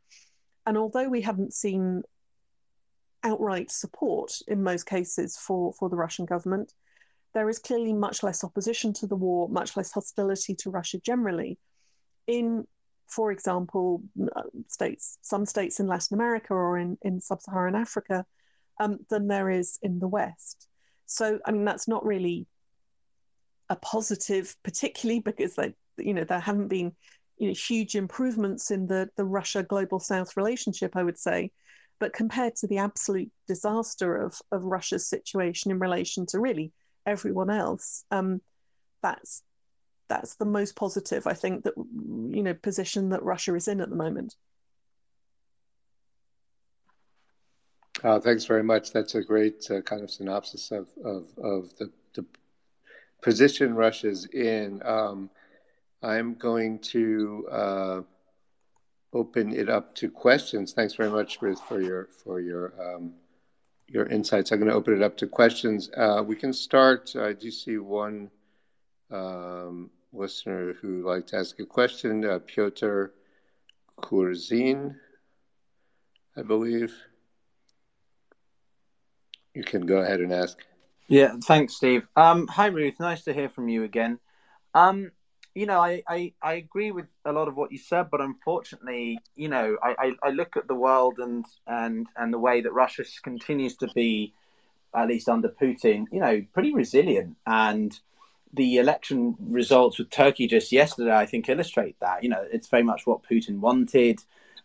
[0.67, 2.03] And although we haven't seen
[3.23, 6.73] outright support in most cases for, for the Russian government,
[7.35, 11.59] there is clearly much less opposition to the war, much less hostility to Russia generally.
[12.27, 12.67] In,
[13.07, 14.03] for example,
[14.35, 18.25] uh, states, some states in Latin America or in, in sub Saharan Africa,
[18.81, 20.70] um, than there is in the West.
[21.11, 22.47] So, I mean, that's not really
[23.69, 26.93] a positive, particularly because they, you know, there haven't been
[27.37, 30.97] you know, huge improvements in the the Russia global South relationship.
[30.97, 31.51] I would say,
[31.99, 36.73] but compared to the absolute disaster of of Russia's situation in relation to really
[37.07, 38.41] everyone else, um,
[39.03, 39.43] that's
[40.09, 43.91] that's the most positive I think that you know position that Russia is in at
[43.91, 44.37] the moment.
[48.03, 48.93] Uh, thanks very much.
[48.93, 52.25] That's a great uh, kind of synopsis of, of, of the, the
[53.21, 54.81] position Russia's in.
[54.85, 55.29] Um,
[56.03, 58.01] I'm going to uh,
[59.13, 60.73] open it up to questions.
[60.73, 63.13] Thanks very much, Ruth, for your for your um,
[63.87, 64.51] your insights.
[64.51, 65.91] I'm going to open it up to questions.
[65.95, 67.15] Uh, we can start.
[67.17, 68.31] I do see one
[69.11, 72.25] um, listener who would like to ask a question.
[72.25, 73.07] Uh, Piotr
[74.01, 74.95] Kurzin,
[76.35, 76.95] I believe.
[79.55, 80.59] You can go ahead and ask.
[81.09, 82.07] Yeah, thanks, Steve.
[82.15, 83.01] Um, hi, Ruth.
[83.01, 84.21] Nice to hear from you again.
[84.75, 85.11] Um,
[85.55, 89.19] you know, I, I, I agree with a lot of what you said, but unfortunately,
[89.35, 92.73] you know, I, I, I look at the world and, and, and the way that
[92.73, 94.33] Russia continues to be,
[94.95, 97.37] at least under Putin, you know, pretty resilient.
[97.45, 97.99] And
[98.53, 102.23] the election results with Turkey just yesterday, I think, illustrate that.
[102.23, 104.21] You know, it's very much what Putin wanted.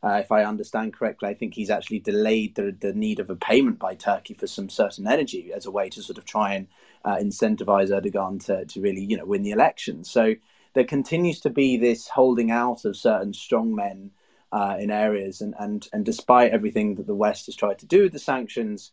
[0.06, 3.36] Uh, if I understand correctly, I think he's actually delayed the, the need of a
[3.36, 6.68] payment by Turkey for some certain energy as a way to sort of try and
[7.04, 10.04] uh, incentivize Erdogan to, to really, you know, win the election.
[10.04, 10.36] So
[10.76, 14.12] there continues to be this holding out of certain strongmen
[14.52, 18.04] uh, in areas, and, and and despite everything that the West has tried to do
[18.04, 18.91] with the sanctions,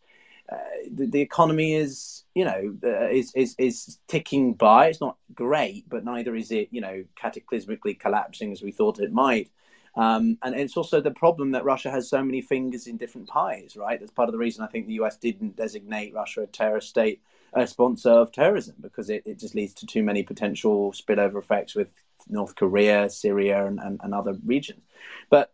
[0.51, 0.57] uh,
[0.91, 4.87] the, the, economy is, you know, uh, is, is is ticking by.
[4.87, 9.13] It's not great, but neither is it, you know, cataclysmically collapsing as we thought it
[9.13, 9.51] might.
[9.95, 13.77] Um, and it's also the problem that Russia has so many fingers in different pies,
[13.77, 13.99] right?
[13.99, 17.21] That's part of the reason I think the US didn't designate Russia a terrorist state,
[17.53, 21.75] a sponsor of terrorism, because it, it just leads to too many potential spillover effects
[21.75, 21.89] with
[22.27, 24.81] North Korea, Syria, and, and, and other regions.
[25.29, 25.53] But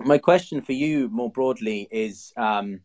[0.00, 2.32] my question for you more broadly is.
[2.36, 2.80] Um,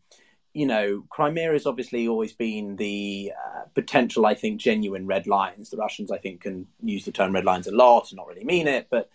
[0.52, 5.68] you know, Crimea has obviously always been the uh, potential, I think, genuine red lines.
[5.68, 8.42] The Russians, I think, can use the term red lines a lot and not really
[8.42, 9.10] mean it, but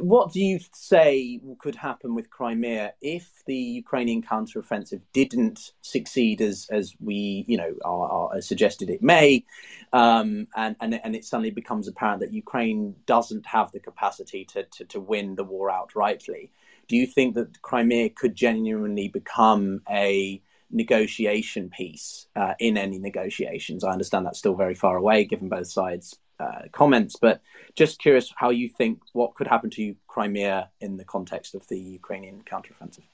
[0.00, 6.66] what do you say could happen with Crimea if the Ukrainian counteroffensive didn't succeed as
[6.70, 9.44] as we you know are, are suggested it may,
[9.92, 14.64] um, and and and it suddenly becomes apparent that Ukraine doesn't have the capacity to,
[14.64, 16.50] to to win the war outrightly?
[16.88, 23.82] Do you think that Crimea could genuinely become a negotiation piece uh, in any negotiations?
[23.82, 27.16] I understand that's still very far away, given both sides' uh, comments.
[27.20, 27.40] But
[27.74, 31.78] just curious how you think what could happen to Crimea in the context of the
[31.78, 33.04] Ukrainian counteroffensive.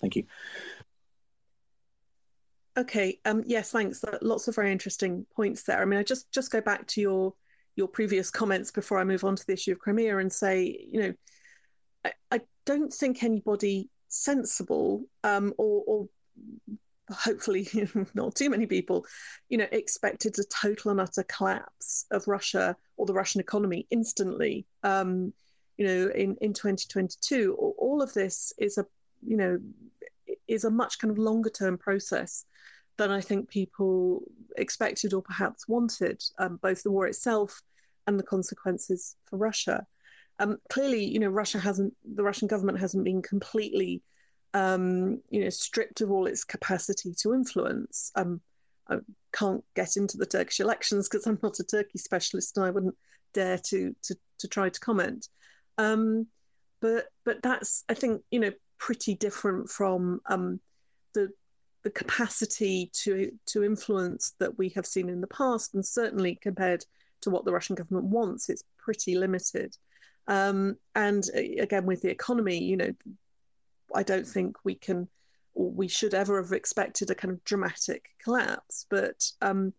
[0.00, 0.24] Thank you.
[2.76, 3.18] Okay.
[3.24, 3.70] Um, yes.
[3.70, 4.04] Thanks.
[4.22, 5.80] Lots of very interesting points there.
[5.80, 7.34] I mean, I just just go back to your
[7.76, 11.00] your previous comments before I move on to the issue of Crimea and say, you
[11.00, 11.14] know,
[12.04, 16.08] I, I don't think anybody sensible um, or, or
[17.12, 17.68] hopefully
[18.14, 19.06] not too many people,
[19.48, 24.66] you know, expected a total and utter collapse of Russia or the Russian economy instantly.
[24.82, 25.32] Um,
[25.76, 28.86] you know, in in 2022, all of this is a
[29.26, 29.58] you know
[30.48, 32.44] is a much kind of longer term process
[32.98, 34.22] than I think people
[34.56, 36.22] expected or perhaps wanted.
[36.38, 37.60] Um, both the war itself
[38.06, 39.86] and the consequences for Russia.
[40.38, 44.02] Um, clearly, you know, Russia hasn't the Russian government hasn't been completely
[44.54, 48.12] um, you know, stripped of all its capacity to influence.
[48.14, 48.40] Um,
[48.88, 48.98] I
[49.32, 52.96] can't get into the Turkish elections because I'm not a Turkey specialist and I wouldn't
[53.32, 55.28] dare to to, to try to comment.
[55.78, 56.26] Um,
[56.80, 60.60] but but that's I think you know pretty different from um,
[61.14, 61.30] the
[61.82, 66.84] the capacity to to influence that we have seen in the past, and certainly compared
[67.22, 69.76] to what the Russian government wants, it's pretty limited.
[70.28, 72.92] Um, and again, with the economy, you know,
[73.94, 75.08] I don't think we can
[75.54, 78.86] or we should ever have expected a kind of dramatic collapse.
[78.88, 79.72] But um,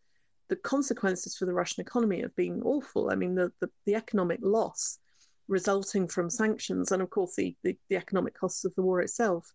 [0.50, 3.10] the consequences for the Russian economy have been awful.
[3.10, 5.00] I mean, the, the, the economic loss
[5.48, 9.52] resulting from sanctions, and of course, the, the, the economic costs of the war itself,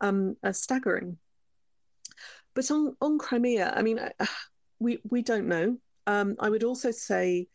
[0.00, 1.18] um, are staggering.
[2.54, 4.00] But on, on Crimea, I mean,
[4.78, 5.76] we, we don't know.
[6.06, 7.48] Um, I would also say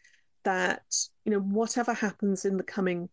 [0.44, 0.84] that,
[1.26, 3.10] you know, whatever happens in the coming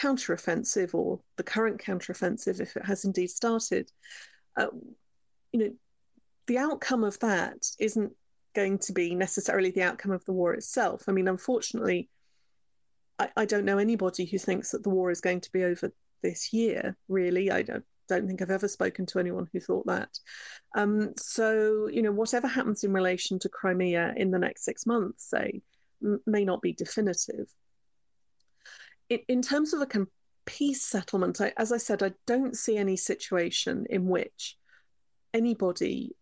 [0.00, 3.90] counteroffensive or the current counteroffensive, if it has indeed started,
[4.56, 4.66] uh,
[5.52, 5.70] you know,
[6.46, 8.12] the outcome of that isn't
[8.54, 11.04] going to be necessarily the outcome of the war itself.
[11.08, 12.08] I mean, unfortunately,
[13.18, 15.92] I, I don't know anybody who thinks that the war is going to be over
[16.22, 16.96] this year.
[17.08, 20.10] Really, I don't don't think I've ever spoken to anyone who thought that.
[20.76, 25.30] Um, so, you know, whatever happens in relation to Crimea in the next six months,
[25.30, 25.62] say,
[26.02, 27.48] m- may not be definitive
[29.08, 30.08] in, terms of a of
[30.46, 34.56] peace settlement, I, as I said, I don't see any situation in which
[35.32, 36.14] anybody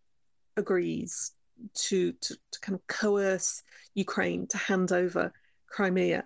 [0.56, 1.32] agrees
[1.74, 3.62] to, to, to kind of coerce
[3.94, 5.32] Ukraine to hand over
[5.66, 6.24] Crimea.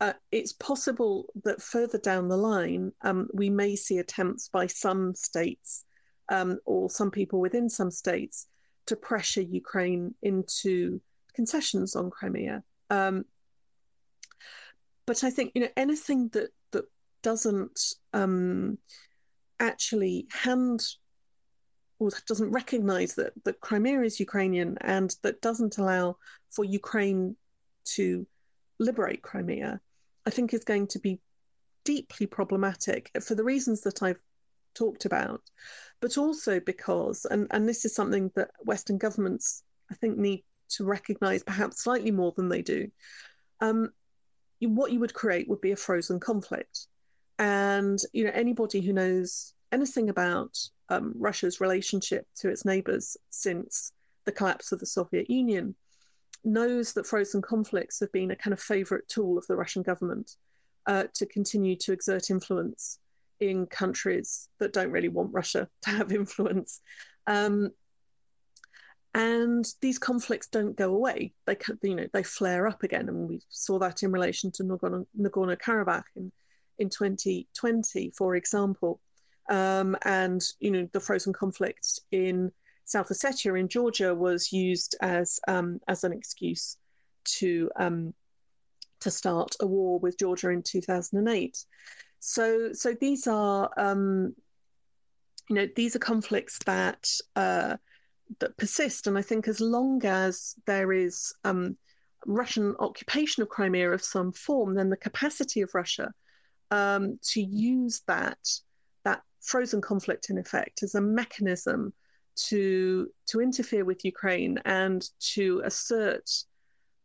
[0.00, 5.14] Uh, it's possible that further down the line, um, we may see attempts by some
[5.14, 5.84] states
[6.28, 8.46] um, or some people within some states
[8.86, 11.00] to pressure Ukraine into
[11.34, 12.62] concessions on Crimea.
[12.90, 13.24] Um,
[15.12, 16.86] but I think you know anything that that
[17.22, 17.78] doesn't
[18.14, 18.78] um,
[19.60, 20.82] actually hand
[21.98, 26.16] or doesn't recognize that that Crimea is Ukrainian and that doesn't allow
[26.50, 27.36] for Ukraine
[27.96, 28.26] to
[28.78, 29.82] liberate Crimea,
[30.24, 31.20] I think is going to be
[31.84, 34.22] deeply problematic for the reasons that I've
[34.74, 35.42] talked about,
[36.00, 40.86] but also because, and, and this is something that Western governments, I think, need to
[40.86, 42.90] recognize perhaps slightly more than they do.
[43.60, 43.90] Um,
[44.68, 46.86] what you would create would be a frozen conflict.
[47.38, 50.56] And you know anybody who knows anything about
[50.88, 53.92] um, Russia's relationship to its neighbours since
[54.24, 55.74] the collapse of the Soviet Union
[56.44, 60.32] knows that frozen conflicts have been a kind of favourite tool of the Russian government
[60.86, 62.98] uh, to continue to exert influence
[63.40, 66.80] in countries that don't really want Russia to have influence.
[67.26, 67.70] Um,
[69.14, 71.32] and these conflicts don't go away.
[71.46, 75.06] They, you know, they flare up again, and we saw that in relation to Nagorno
[75.60, 76.32] Karabakh in,
[76.78, 79.00] in 2020, for example.
[79.50, 82.52] Um, and you know, the frozen conflict in
[82.84, 86.76] South Ossetia in Georgia was used as um, as an excuse
[87.24, 88.14] to um,
[89.02, 91.64] to start a war with Georgia in 2008.
[92.20, 94.34] So, so these are, um,
[95.48, 97.76] you know, these are conflicts that uh,
[98.40, 101.76] that persist, and I think as long as there is um,
[102.26, 106.12] Russian occupation of Crimea of some form, then the capacity of Russia
[106.70, 108.38] um, to use that
[109.04, 111.92] that frozen conflict in effect as a mechanism
[112.34, 115.04] to to interfere with Ukraine and
[115.34, 116.30] to assert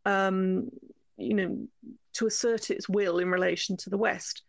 [0.06, 0.70] um,
[1.16, 1.66] you know
[2.14, 4.42] to assert its will in relation to the West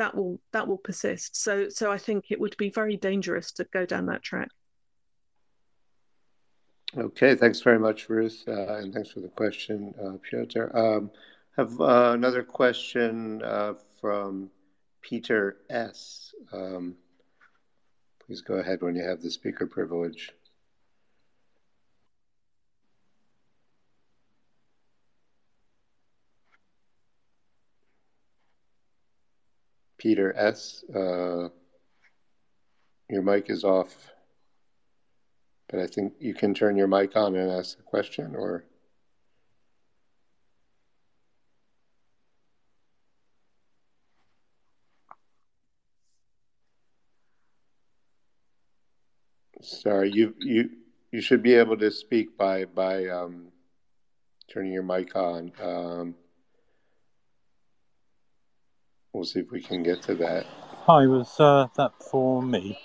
[0.00, 1.36] that will that will persist.
[1.36, 4.48] So so I think it would be very dangerous to go down that track.
[6.96, 10.76] Okay, thanks very much, Ruth, uh, and thanks for the question, uh, Piotr.
[10.76, 11.12] Um,
[11.56, 14.50] have uh, another question uh, from
[15.00, 16.34] Peter S.
[16.52, 16.96] Um,
[18.26, 20.32] please go ahead when you have the speaker privilege.
[29.96, 30.82] Peter S.
[30.92, 31.50] Uh,
[33.08, 34.10] your mic is off,
[35.70, 38.64] but I think you can turn your mic on and ask a question or.
[49.62, 50.70] Sorry, you you
[51.12, 53.48] you should be able to speak by by um,
[54.50, 55.52] turning your mic on.
[55.62, 56.14] Um,
[59.12, 60.46] We'll see if we can get to that.
[60.86, 62.78] Hi, was uh, that for me?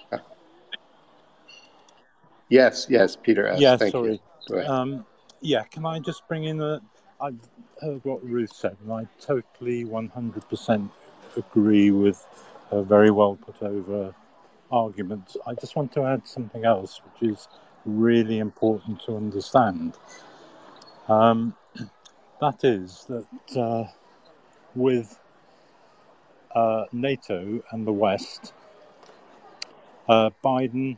[2.50, 3.54] Yes, yes, Peter.
[3.58, 4.22] Yeah, Thank sorry.
[4.50, 4.60] You.
[4.62, 5.06] Um,
[5.42, 6.82] yeah, can I just bring in a?
[7.20, 7.40] I've
[7.82, 10.90] heard what Ruth said, and I totally 100%
[11.38, 12.26] agree with
[12.72, 14.14] her very well put over
[14.72, 15.38] arguments.
[15.48, 17.48] I just want to add something else, which is
[17.86, 19.94] really important to understand.
[21.08, 21.56] Um,
[22.42, 23.86] that is that uh,
[24.76, 25.20] with
[26.54, 28.54] uh, NATO and the West,
[30.08, 30.98] uh, Biden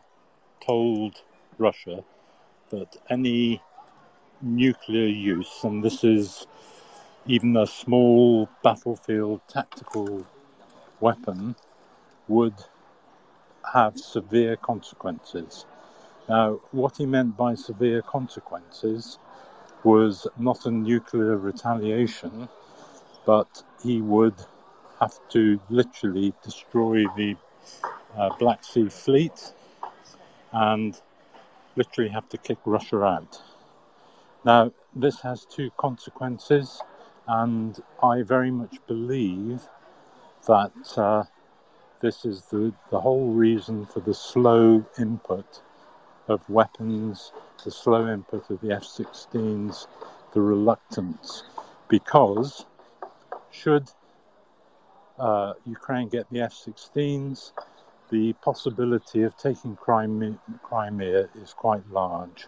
[0.65, 1.21] told
[1.57, 2.03] Russia
[2.69, 3.61] that any
[4.41, 6.47] nuclear use, and this is
[7.25, 10.25] even a small battlefield tactical
[10.99, 11.55] weapon,
[12.27, 12.55] would
[13.73, 15.65] have severe consequences.
[16.29, 19.19] Now, what he meant by severe consequences
[19.83, 22.49] was not a nuclear retaliation,
[23.25, 24.35] but he would
[24.99, 27.35] have to literally destroy the
[28.17, 29.53] uh, Black Sea Fleet
[30.51, 31.01] and
[31.77, 33.41] literally have to kick Russia out.
[34.43, 36.81] Now, this has two consequences,
[37.27, 39.61] and I very much believe
[40.47, 41.23] that uh,
[42.01, 45.61] this is the, the whole reason for the slow input
[46.27, 47.31] of weapons,
[47.63, 49.87] the slow input of the F 16s,
[50.33, 51.43] the reluctance,
[51.87, 52.65] because
[53.51, 53.89] should
[55.19, 57.51] uh, Ukraine get the F 16s,
[58.09, 62.47] the possibility of taking Crimea, is quite large.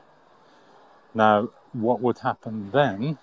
[1.14, 3.18] Now, what would happen then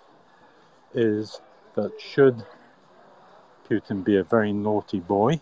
[0.95, 1.41] is
[1.74, 2.45] that should
[3.68, 5.41] Putin be a very naughty boy,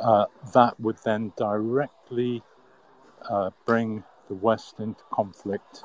[0.00, 2.42] uh, that would then directly
[3.28, 5.84] uh, bring the West into conflict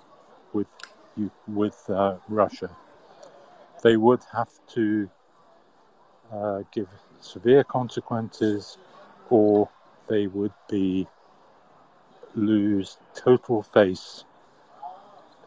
[0.54, 0.68] with
[1.48, 2.70] with uh, Russia.
[3.84, 5.10] They would have to
[6.32, 6.88] uh, give
[7.20, 8.78] severe consequences,
[9.34, 9.68] or
[10.10, 11.08] they would be
[12.36, 14.26] lose total face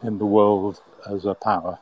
[0.03, 1.79] in the world as a power.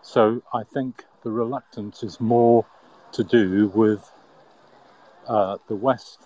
[0.00, 2.64] So I think the reluctance is more
[3.12, 4.10] to do with
[5.28, 6.22] uh, the West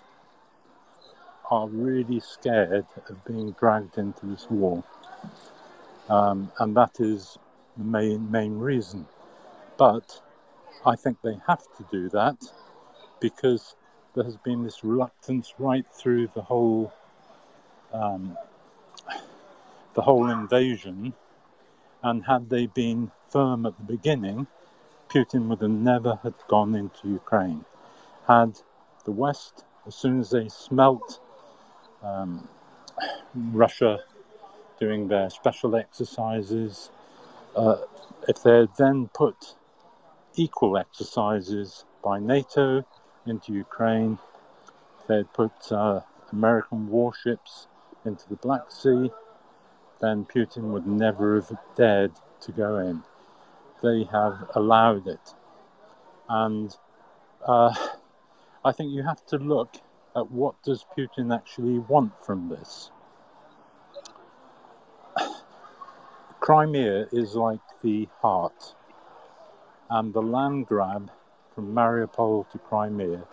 [1.49, 4.81] are really scared of being dragged into this war,
[6.07, 7.37] um, and that is
[7.75, 9.05] the main main reason.
[9.77, 10.21] But
[10.85, 12.37] I think they have to do that
[13.19, 13.75] because
[14.13, 16.93] there has been this reluctance right through the whole
[17.93, 18.37] um,
[19.93, 21.13] the whole invasion.
[22.03, 24.47] And had they been firm at the beginning,
[25.09, 27.65] Putin would have never have gone into Ukraine.
[28.27, 28.59] Had
[29.05, 31.19] the West, as soon as they smelt
[32.03, 32.47] um,
[33.35, 33.99] Russia
[34.79, 36.89] doing their special exercises,
[37.55, 37.77] uh,
[38.27, 39.55] if they had then put
[40.35, 42.83] equal exercises by NATO
[43.25, 44.17] into Ukraine,
[45.07, 46.01] they put uh,
[46.31, 47.67] American warships
[48.05, 49.11] into the Black Sea,
[49.99, 53.03] then Putin would never have dared to go in.
[53.83, 55.33] They have allowed it.
[56.27, 56.75] And
[57.45, 57.73] uh,
[58.65, 59.75] I think you have to look
[60.15, 62.91] at what does Putin actually want from this.
[66.39, 68.75] Crimea is like the heart,
[69.89, 71.11] and the land grab
[71.61, 73.23] from Mariupol to Crimea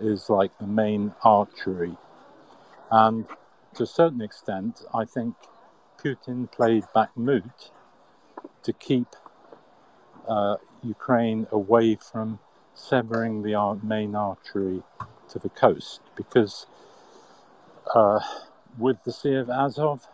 [0.00, 1.96] is like the main archery.
[2.90, 3.26] And
[3.74, 5.34] to a certain extent, I think
[6.02, 7.70] Putin played Bakhmut
[8.64, 9.06] to keep
[10.26, 12.40] uh, Ukraine away from
[12.74, 14.82] severing the main artery
[15.30, 16.66] to the coast because
[17.94, 18.20] uh,
[18.76, 20.06] with the Sea of Azov,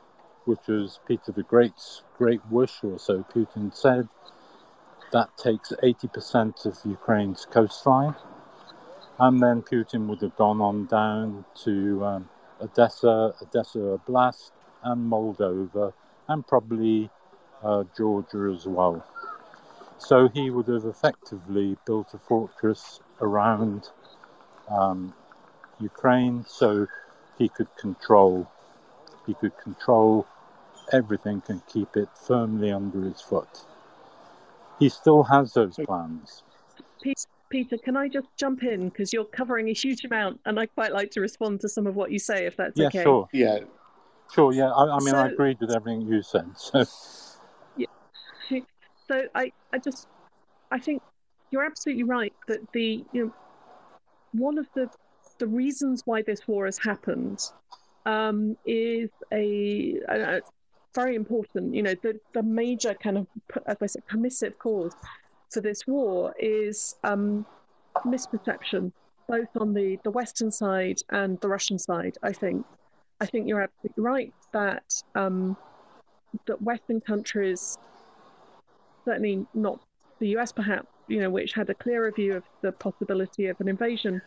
[0.44, 4.08] which was Peter the Great's great wish, or so Putin said,
[5.14, 8.16] that takes 80% of Ukraine's coastline.
[9.20, 12.28] And then Putin would have gone on down to um,
[12.60, 14.50] Odessa, Odessa Oblast,
[14.82, 15.92] and Moldova,
[16.26, 17.10] and probably
[17.62, 19.06] uh, Georgia as well.
[19.98, 23.90] So he would have effectively built a fortress around
[24.68, 25.14] um,
[25.78, 26.88] Ukraine, so
[27.38, 28.48] he could control
[29.26, 30.26] he could control
[30.92, 33.64] everything and keep it firmly under his foot.
[34.78, 36.42] He still has those plans.
[37.50, 40.92] Peter, can I just jump in because you're covering a huge amount, and I quite
[40.92, 43.02] like to respond to some of what you say, if that's yeah, okay.
[43.02, 43.28] Sure.
[43.32, 43.58] Yeah,
[44.32, 44.52] sure.
[44.52, 46.50] Yeah, I, I mean, so, I agreed with everything you said.
[46.56, 46.84] So.
[47.76, 48.60] Yeah.
[49.06, 50.08] So I, I just,
[50.70, 51.02] I think
[51.50, 53.32] you're absolutely right that the, you know,
[54.32, 54.88] one of the
[55.38, 57.40] the reasons why this war has happened
[58.06, 60.40] um, is a, a,
[60.94, 61.74] very important.
[61.74, 63.26] You know, the the major kind of,
[63.66, 64.94] as I said, permissive cause
[65.50, 67.46] for this war is um,
[68.04, 68.92] misperception,
[69.28, 72.16] both on the the Western side and the Russian side.
[72.22, 72.64] I think,
[73.20, 75.56] I think you're absolutely right that um,
[76.46, 77.78] that Western countries,
[79.04, 79.80] certainly not
[80.18, 83.68] the US, perhaps, you know, which had a clearer view of the possibility of an
[83.68, 84.22] invasion,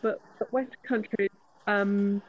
[0.00, 1.30] but, but Western countries,
[1.66, 2.22] um,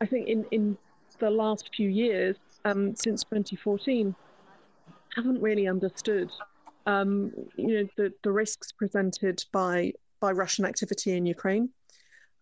[0.00, 0.76] I think in, in
[1.18, 4.14] the last few years, um, since 2014,
[5.14, 6.30] haven't really understood,
[6.86, 11.68] um, you know, the, the risks presented by by Russian activity in Ukraine,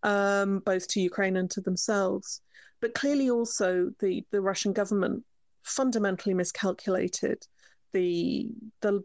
[0.03, 2.41] um, both to Ukraine and to themselves,
[2.81, 5.23] but clearly also the the Russian government
[5.63, 7.45] fundamentally miscalculated
[7.93, 8.49] the
[8.81, 9.03] the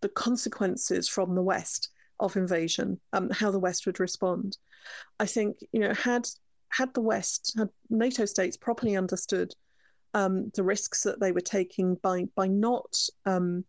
[0.00, 1.90] the consequences from the West
[2.20, 4.56] of invasion, um, how the West would respond.
[5.18, 6.26] I think you know had
[6.68, 9.54] had the West, had NATO states properly understood
[10.14, 12.96] um, the risks that they were taking by by not
[13.26, 13.64] um,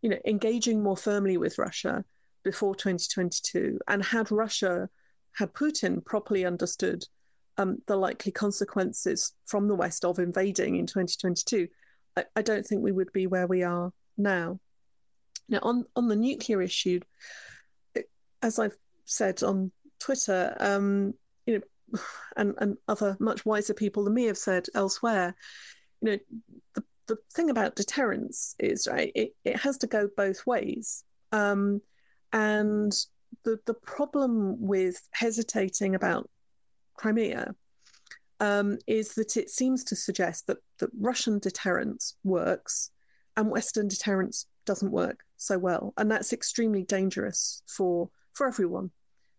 [0.00, 2.04] you know engaging more firmly with Russia
[2.42, 4.88] before 2022, and had Russia
[5.34, 7.04] had Putin properly understood
[7.58, 11.68] um, the likely consequences from the West of invading in 2022,
[12.16, 14.58] I, I don't think we would be where we are now.
[15.48, 17.00] Now, on, on the nuclear issue,
[18.42, 19.70] as I've said on
[20.00, 21.14] Twitter, um,
[22.36, 25.34] and, and other much wiser people than me have said elsewhere,
[26.00, 26.18] you know,
[26.74, 31.04] the, the thing about deterrence is, right, it, it has to go both ways.
[31.32, 31.80] Um,
[32.32, 32.92] and
[33.44, 36.28] the, the problem with hesitating about
[36.94, 37.54] Crimea
[38.40, 42.90] um, is that it seems to suggest that, that Russian deterrence works
[43.36, 48.90] and Western deterrence doesn't work so well, and that's extremely dangerous for for everyone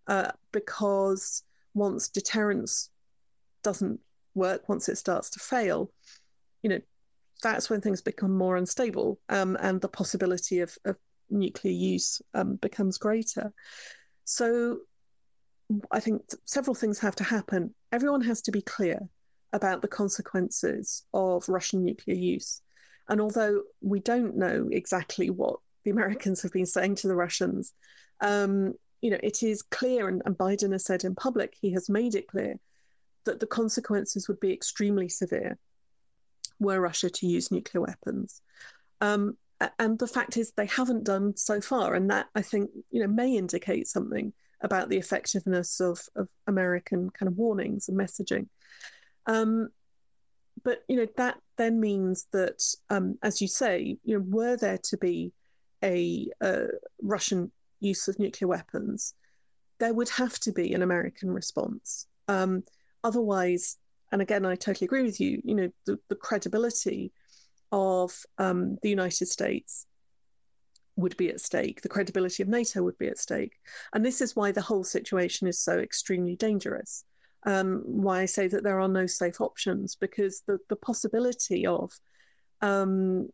[0.08, 1.44] uh, because
[1.74, 2.90] once deterrence
[3.64, 4.00] doesn't
[4.36, 5.92] work, once it starts to fail,
[6.62, 6.82] you know,
[7.42, 10.96] that's when things become more unstable, um, and the possibility of, of
[11.30, 13.54] nuclear use um, becomes greater.
[14.26, 14.80] So,
[15.92, 17.74] I think several things have to happen.
[17.92, 19.00] Everyone has to be clear
[19.54, 22.62] about the consequences of Russian nuclear use.
[23.08, 27.74] And although we don't know exactly what the Americans have been saying to the Russians,
[28.22, 28.74] um,
[29.04, 32.16] you know, it is clear, and, and Biden has said in public, he has made
[32.16, 32.58] it clear
[33.26, 35.58] that the consequences would be extremely severe
[36.58, 38.42] were Russia to use nuclear weapons.
[39.02, 39.38] Um,
[39.78, 43.08] and the fact is, they haven't done so far, and that I think you know
[43.08, 44.32] may indicate something
[44.62, 48.48] about the effectiveness of, of American kind of warnings and messaging.
[49.26, 49.68] Um,
[50.64, 54.80] but you know that then means that, um, as you say, you know, were there
[54.84, 55.34] to be
[55.84, 56.68] a, a
[57.02, 57.52] Russian
[57.84, 59.14] use of nuclear weapons,
[59.80, 62.08] there would have to be an American response.
[62.28, 62.64] Um,
[63.04, 63.78] otherwise,
[64.12, 65.42] and again, I totally agree with you.
[65.44, 67.12] You know, the, the credibility
[67.72, 69.86] of um, the United States
[70.96, 73.54] would be at stake, the credibility of NATO would be at stake.
[73.94, 77.04] And this is why the whole situation is so extremely dangerous.
[77.46, 81.92] Um, why I say that there are no safe options, because the, the possibility of
[82.62, 83.30] um,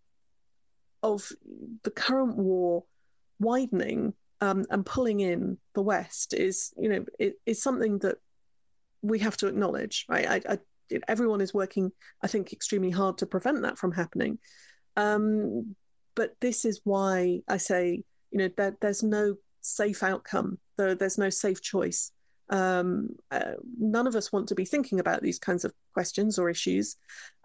[1.04, 1.30] of
[1.84, 2.86] the current war
[3.40, 8.18] widening um, and pulling in the West is, you know, it, is something that
[9.02, 10.06] we have to acknowledge.
[10.10, 10.28] Right?
[10.28, 10.58] I, I,
[11.08, 11.92] everyone is working,
[12.24, 14.40] I think, extremely hard to prevent that from happening.
[14.96, 15.76] Um,
[16.16, 20.58] but this is why I say, you know, there, there's no safe outcome.
[20.78, 22.12] There, there's no safe choice.
[22.50, 26.50] Um, uh, none of us want to be thinking about these kinds of questions or
[26.50, 26.96] issues,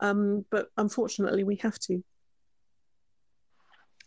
[0.01, 2.03] um, but unfortunately, we have to.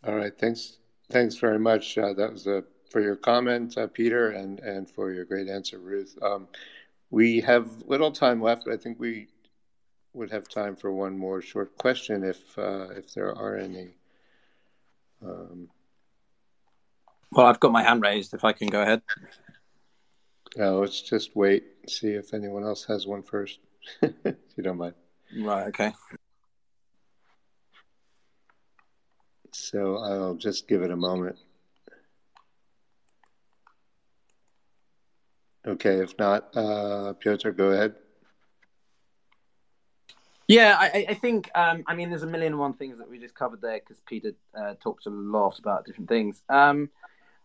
[0.04, 0.78] All right, thanks.
[1.12, 1.98] Thanks very much.
[1.98, 5.80] Uh, that was a for your comment, uh, Peter, and, and for your great answer,
[5.80, 6.18] Ruth.
[6.22, 6.48] Um,
[7.10, 9.28] we have little time left, but I think we
[10.14, 13.90] would have time for one more short question if uh, if there are any.
[15.24, 15.70] Um,
[17.32, 18.34] well, I've got my hand raised.
[18.34, 19.02] If I can go ahead.
[20.56, 21.64] No, let's just wait.
[21.82, 23.60] and See if anyone else has one first,
[24.02, 24.96] if you don't mind.
[25.38, 25.68] Right.
[25.68, 25.94] Okay.
[29.52, 31.38] So I'll just give it a moment.
[35.68, 37.96] Okay, if not, uh, Piotr, go ahead.
[40.48, 43.20] Yeah, I, I think, um, I mean, there's a million and one things that we
[43.20, 46.42] just covered there because Peter uh, talked a lot about different things.
[46.48, 46.90] Um,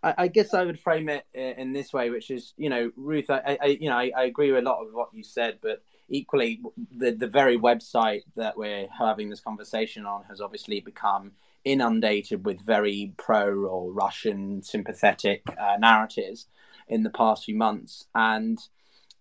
[0.04, 3.28] I, I, guess I would frame it in this way, which is, you know, Ruth,
[3.28, 6.60] I, I you know, I, agree with a lot of what you said, but equally,
[6.96, 11.32] the the very website that we're having this conversation on has obviously become
[11.64, 16.46] inundated with very pro or Russian sympathetic uh, narratives
[16.88, 18.58] in the past few months, and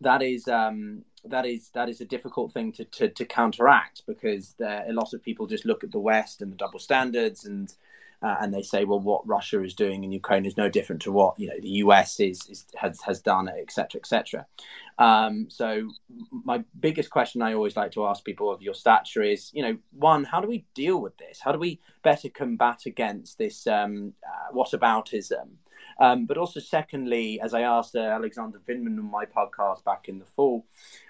[0.02, 4.56] that is um, that is that is a difficult thing to, to, to counteract because
[4.58, 7.74] there, a lot of people just look at the West and the double standards and
[8.24, 11.12] uh, and they say, well, what Russia is doing in Ukraine is no different to
[11.12, 14.46] what you know the US is, is has has done, etc., etc.
[15.00, 15.90] Um, so
[16.32, 19.78] my biggest question I always like to ask people of your stature is, you know,
[19.92, 21.40] one, how do we deal with this?
[21.40, 25.48] How do we better combat against this um, uh, whataboutism?
[26.02, 30.18] Um, but also, secondly, as I asked uh, Alexander Vindman on my podcast back in
[30.18, 30.66] the fall,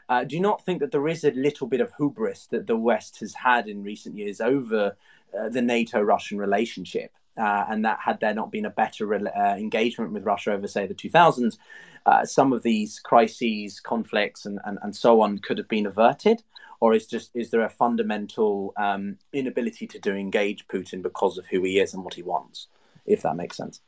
[0.09, 2.75] uh, do you not think that there is a little bit of hubris that the
[2.75, 4.97] West has had in recent years over
[5.39, 7.13] uh, the NATO Russian relationship?
[7.37, 10.67] Uh, and that had there not been a better re- uh, engagement with Russia over,
[10.67, 11.57] say, the 2000s,
[12.05, 16.43] uh, some of these crises, conflicts, and, and, and so on could have been averted?
[16.81, 21.47] Or is just is there a fundamental um, inability to do engage Putin because of
[21.47, 22.67] who he is and what he wants?
[23.05, 23.79] If that makes sense.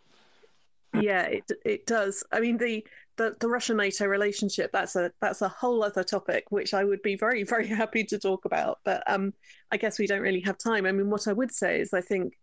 [0.94, 2.24] Yeah, it it does.
[2.32, 2.86] I mean the
[3.18, 7.02] the, the Russian NATO relationship that's a that's a whole other topic which I would
[7.02, 8.80] be very very happy to talk about.
[8.86, 9.34] But um,
[9.72, 10.86] I guess we don't really have time.
[10.86, 12.34] I mean, what I would say is I think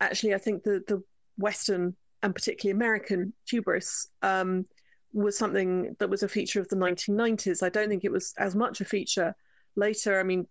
[0.00, 1.02] actually I think the the
[1.38, 4.66] Western and particularly American hubris um,
[5.12, 7.62] was something that was a feature of the 1990s.
[7.62, 9.34] I don't think it was as much a feature
[9.76, 10.18] later.
[10.18, 10.48] I mean,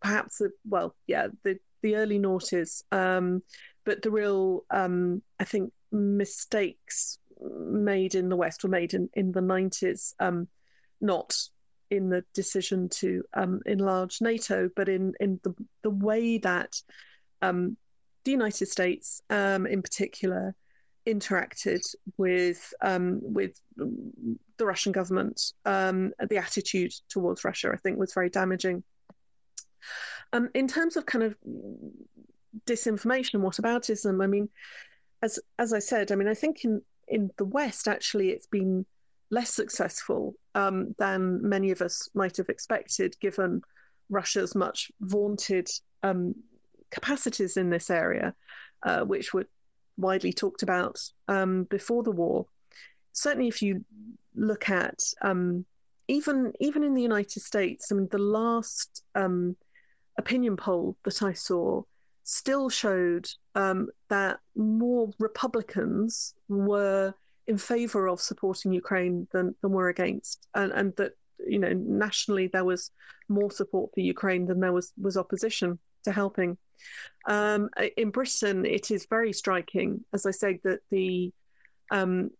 [0.00, 2.82] perhaps the, well, yeah, the the early noughties.
[2.92, 3.42] Um,
[3.84, 9.32] but the real, um, I think, mistakes made in the West were made in, in
[9.32, 10.48] the 90s, um,
[11.00, 11.36] not
[11.90, 16.74] in the decision to um, enlarge NATO, but in, in the, the way that
[17.42, 17.76] um,
[18.24, 20.54] the United States, um, in particular,
[21.06, 21.80] interacted
[22.16, 25.52] with um, with the Russian government.
[25.64, 28.84] Um, the attitude towards Russia, I think, was very damaging.
[30.54, 31.34] in terms of kind of
[32.66, 34.48] disinformation whataboutism, I mean,
[35.22, 38.84] as as I said, I mean, I think in in the West actually it's been
[39.30, 43.62] less successful um, than many of us might have expected, given
[44.10, 45.68] Russia's much vaunted
[46.02, 46.34] um,
[46.90, 48.34] capacities in this area,
[48.82, 49.46] uh, which were
[49.96, 52.46] widely talked about um, before the war.
[53.12, 53.84] Certainly, if you
[54.34, 55.64] look at um,
[56.08, 59.56] even even in the United States, I mean, the last um,
[60.18, 61.82] opinion poll that I saw
[62.24, 67.14] still showed um, that more Republicans were
[67.46, 71.12] in favor of supporting Ukraine than, than were against, and, and that
[71.44, 72.90] you know nationally there was
[73.28, 76.56] more support for Ukraine than there was was opposition to helping.
[77.28, 81.32] Um, in Britain, it is very striking, as I say, that the
[81.90, 82.30] um,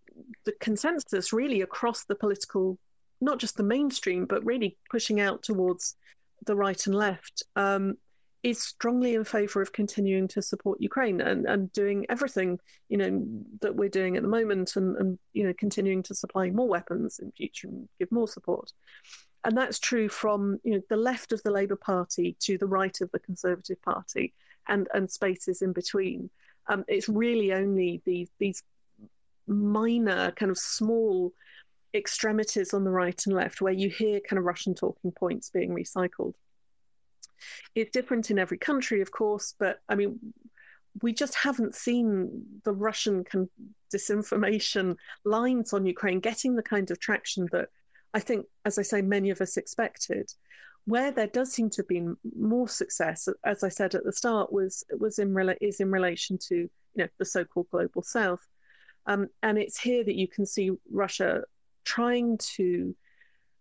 [0.45, 2.79] the consensus really across the political,
[3.21, 5.97] not just the mainstream, but really pushing out towards
[6.47, 7.97] the right and left, um,
[8.43, 13.27] is strongly in favour of continuing to support Ukraine and, and doing everything you know
[13.61, 17.21] that we're doing at the moment and, and you know continuing to supply more weapons
[17.21, 18.73] in future and give more support.
[19.45, 23.01] And that's true from you know the left of the Labour Party to the right
[23.01, 24.35] of the Conservative Party
[24.69, 26.31] and, and spaces in between.
[26.69, 28.63] Um, it's really only these these
[29.47, 31.33] minor kind of small
[31.95, 35.71] extremities on the right and left where you hear kind of Russian talking points being
[35.71, 36.35] recycled.
[37.75, 40.19] It's different in every country, of course, but I mean,
[41.01, 43.49] we just haven't seen the Russian of
[43.93, 47.69] disinformation lines on Ukraine getting the kind of traction that
[48.15, 50.31] I think, as I say, many of us expected.
[50.85, 54.53] Where there does seem to have been more success, as I said at the start,
[54.53, 58.45] was was in is in relation to you know the so-called global South,
[59.07, 61.45] um, and it's here that you can see Russia
[61.85, 62.95] trying to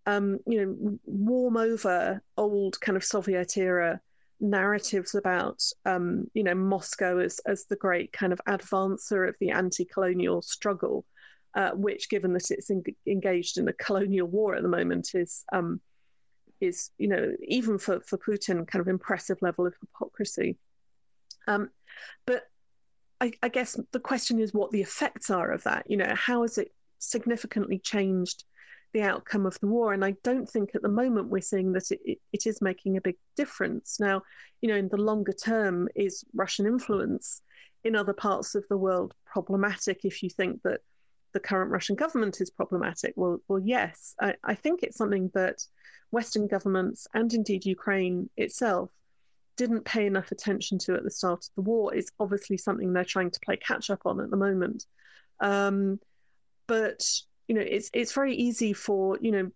[0.05, 3.99] um, you know warm over old kind of Soviet era
[4.39, 9.51] narratives about um, you know Moscow as as the great kind of advancer of the
[9.51, 11.05] anti-colonial struggle,
[11.55, 15.43] uh, which, given that it's in, engaged in a colonial war at the moment, is
[15.53, 15.79] um,
[16.59, 20.57] is you know even for for Putin kind of impressive level of hypocrisy.
[21.47, 21.69] Um,
[22.25, 22.43] but
[23.19, 25.85] I, I guess the question is what the effects are of that.
[25.89, 28.45] You know, how has it significantly changed
[28.93, 29.93] the outcome of the war.
[29.93, 33.01] And I don't think at the moment we're seeing that it, it, is making a
[33.01, 33.99] big difference.
[33.99, 34.23] Now,
[34.61, 37.41] you know, in the longer term, is Russian influence
[37.83, 40.81] in other parts of the world problematic if you think that
[41.33, 43.13] the current Russian government is problematic?
[43.15, 44.15] Well, well, yes.
[44.19, 45.65] I, I think it's something that
[46.11, 48.91] Western governments and indeed Ukraine itself
[49.57, 51.93] didn't pay enough attention to at the start of the war.
[51.93, 54.85] It's obviously something they're trying to play catch up on at the moment.
[55.39, 55.99] Um,
[56.67, 57.03] but
[57.51, 59.51] you know it's it's very easy for you know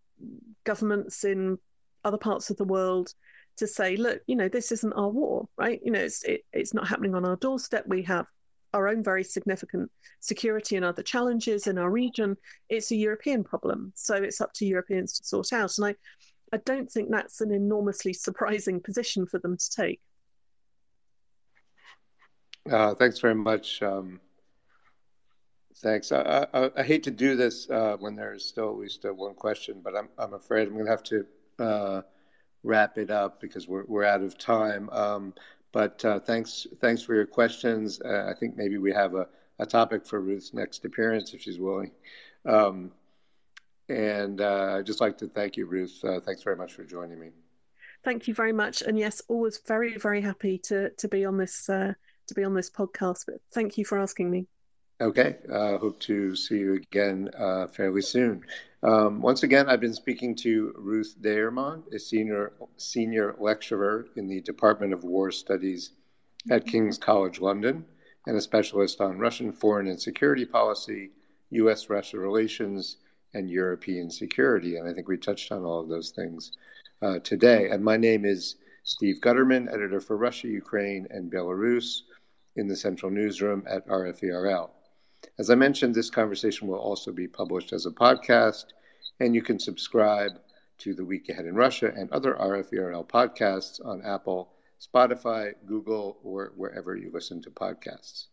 [0.65, 1.57] governments in
[2.03, 3.13] other parts of the world
[3.55, 5.79] to say look you know this isn't our war right?
[5.81, 7.85] You know it's it, it's not happening on our doorstep.
[7.87, 8.25] We have
[8.73, 9.89] our own very significant
[10.19, 12.35] security and other challenges in our region.
[12.67, 15.77] It's a european problem so it's up to europeans to sort out.
[15.77, 15.95] And i
[16.51, 20.01] i don't think that's an enormously surprising position for them to take.
[22.69, 24.19] Uh, thanks very much um,
[25.77, 26.11] Thanks.
[26.11, 29.33] I, I, I, hate to do this uh, when there's still at least uh, one
[29.33, 31.25] question, but I'm, I'm afraid I'm going to have to
[31.59, 32.01] uh,
[32.63, 34.89] wrap it up because we're, we're out of time.
[34.91, 35.33] Um,
[35.73, 37.99] but uh, thanks thanks for your questions.
[37.99, 39.27] Uh, I think maybe we have a,
[39.59, 41.91] a topic for Ruth's next appearance if she's willing.
[42.45, 42.91] Um,
[43.89, 46.01] and uh, I'd just like to thank you, Ruth.
[46.25, 47.31] thanks very much for joining me.
[48.05, 48.81] Thank you very much.
[48.81, 51.95] And yes, always very very happy to to be on this to
[52.33, 53.25] be on this podcast.
[53.27, 54.47] But thank you for asking me.
[55.01, 55.35] Okay.
[55.51, 58.45] Uh, hope to see you again uh, fairly soon.
[58.81, 64.39] Um, once again, I've been speaking to Ruth Deyermond, a senior senior lecturer in the
[64.39, 65.91] Department of War Studies
[66.49, 67.83] at King's College London
[68.25, 71.11] and a specialist on Russian foreign and security policy,
[71.49, 71.89] U.S.
[71.89, 72.97] Russia relations,
[73.33, 74.77] and European security.
[74.77, 76.53] And I think we touched on all of those things
[77.01, 77.69] uh, today.
[77.69, 82.03] And my name is Steve Gutterman, editor for Russia, Ukraine, and Belarus
[82.55, 84.69] in the Central Newsroom at RFERL.
[85.37, 88.65] As I mentioned, this conversation will also be published as a podcast,
[89.19, 90.39] and you can subscribe
[90.79, 96.53] to The Week Ahead in Russia and other RFERL podcasts on Apple, Spotify, Google, or
[96.55, 98.27] wherever you listen to podcasts.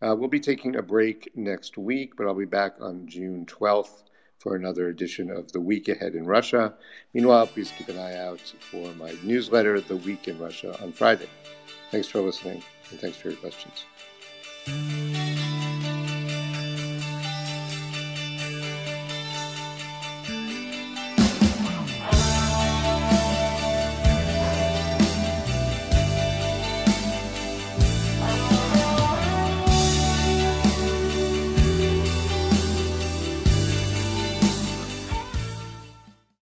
[0.00, 4.02] Uh, we'll be taking a break next week, but I'll be back on June 12th
[4.38, 6.74] for another edition of The Week Ahead in Russia.
[7.14, 11.28] Meanwhile, please keep an eye out for my newsletter, The Week in Russia, on Friday.
[11.92, 13.84] Thanks for listening, and thanks for your questions.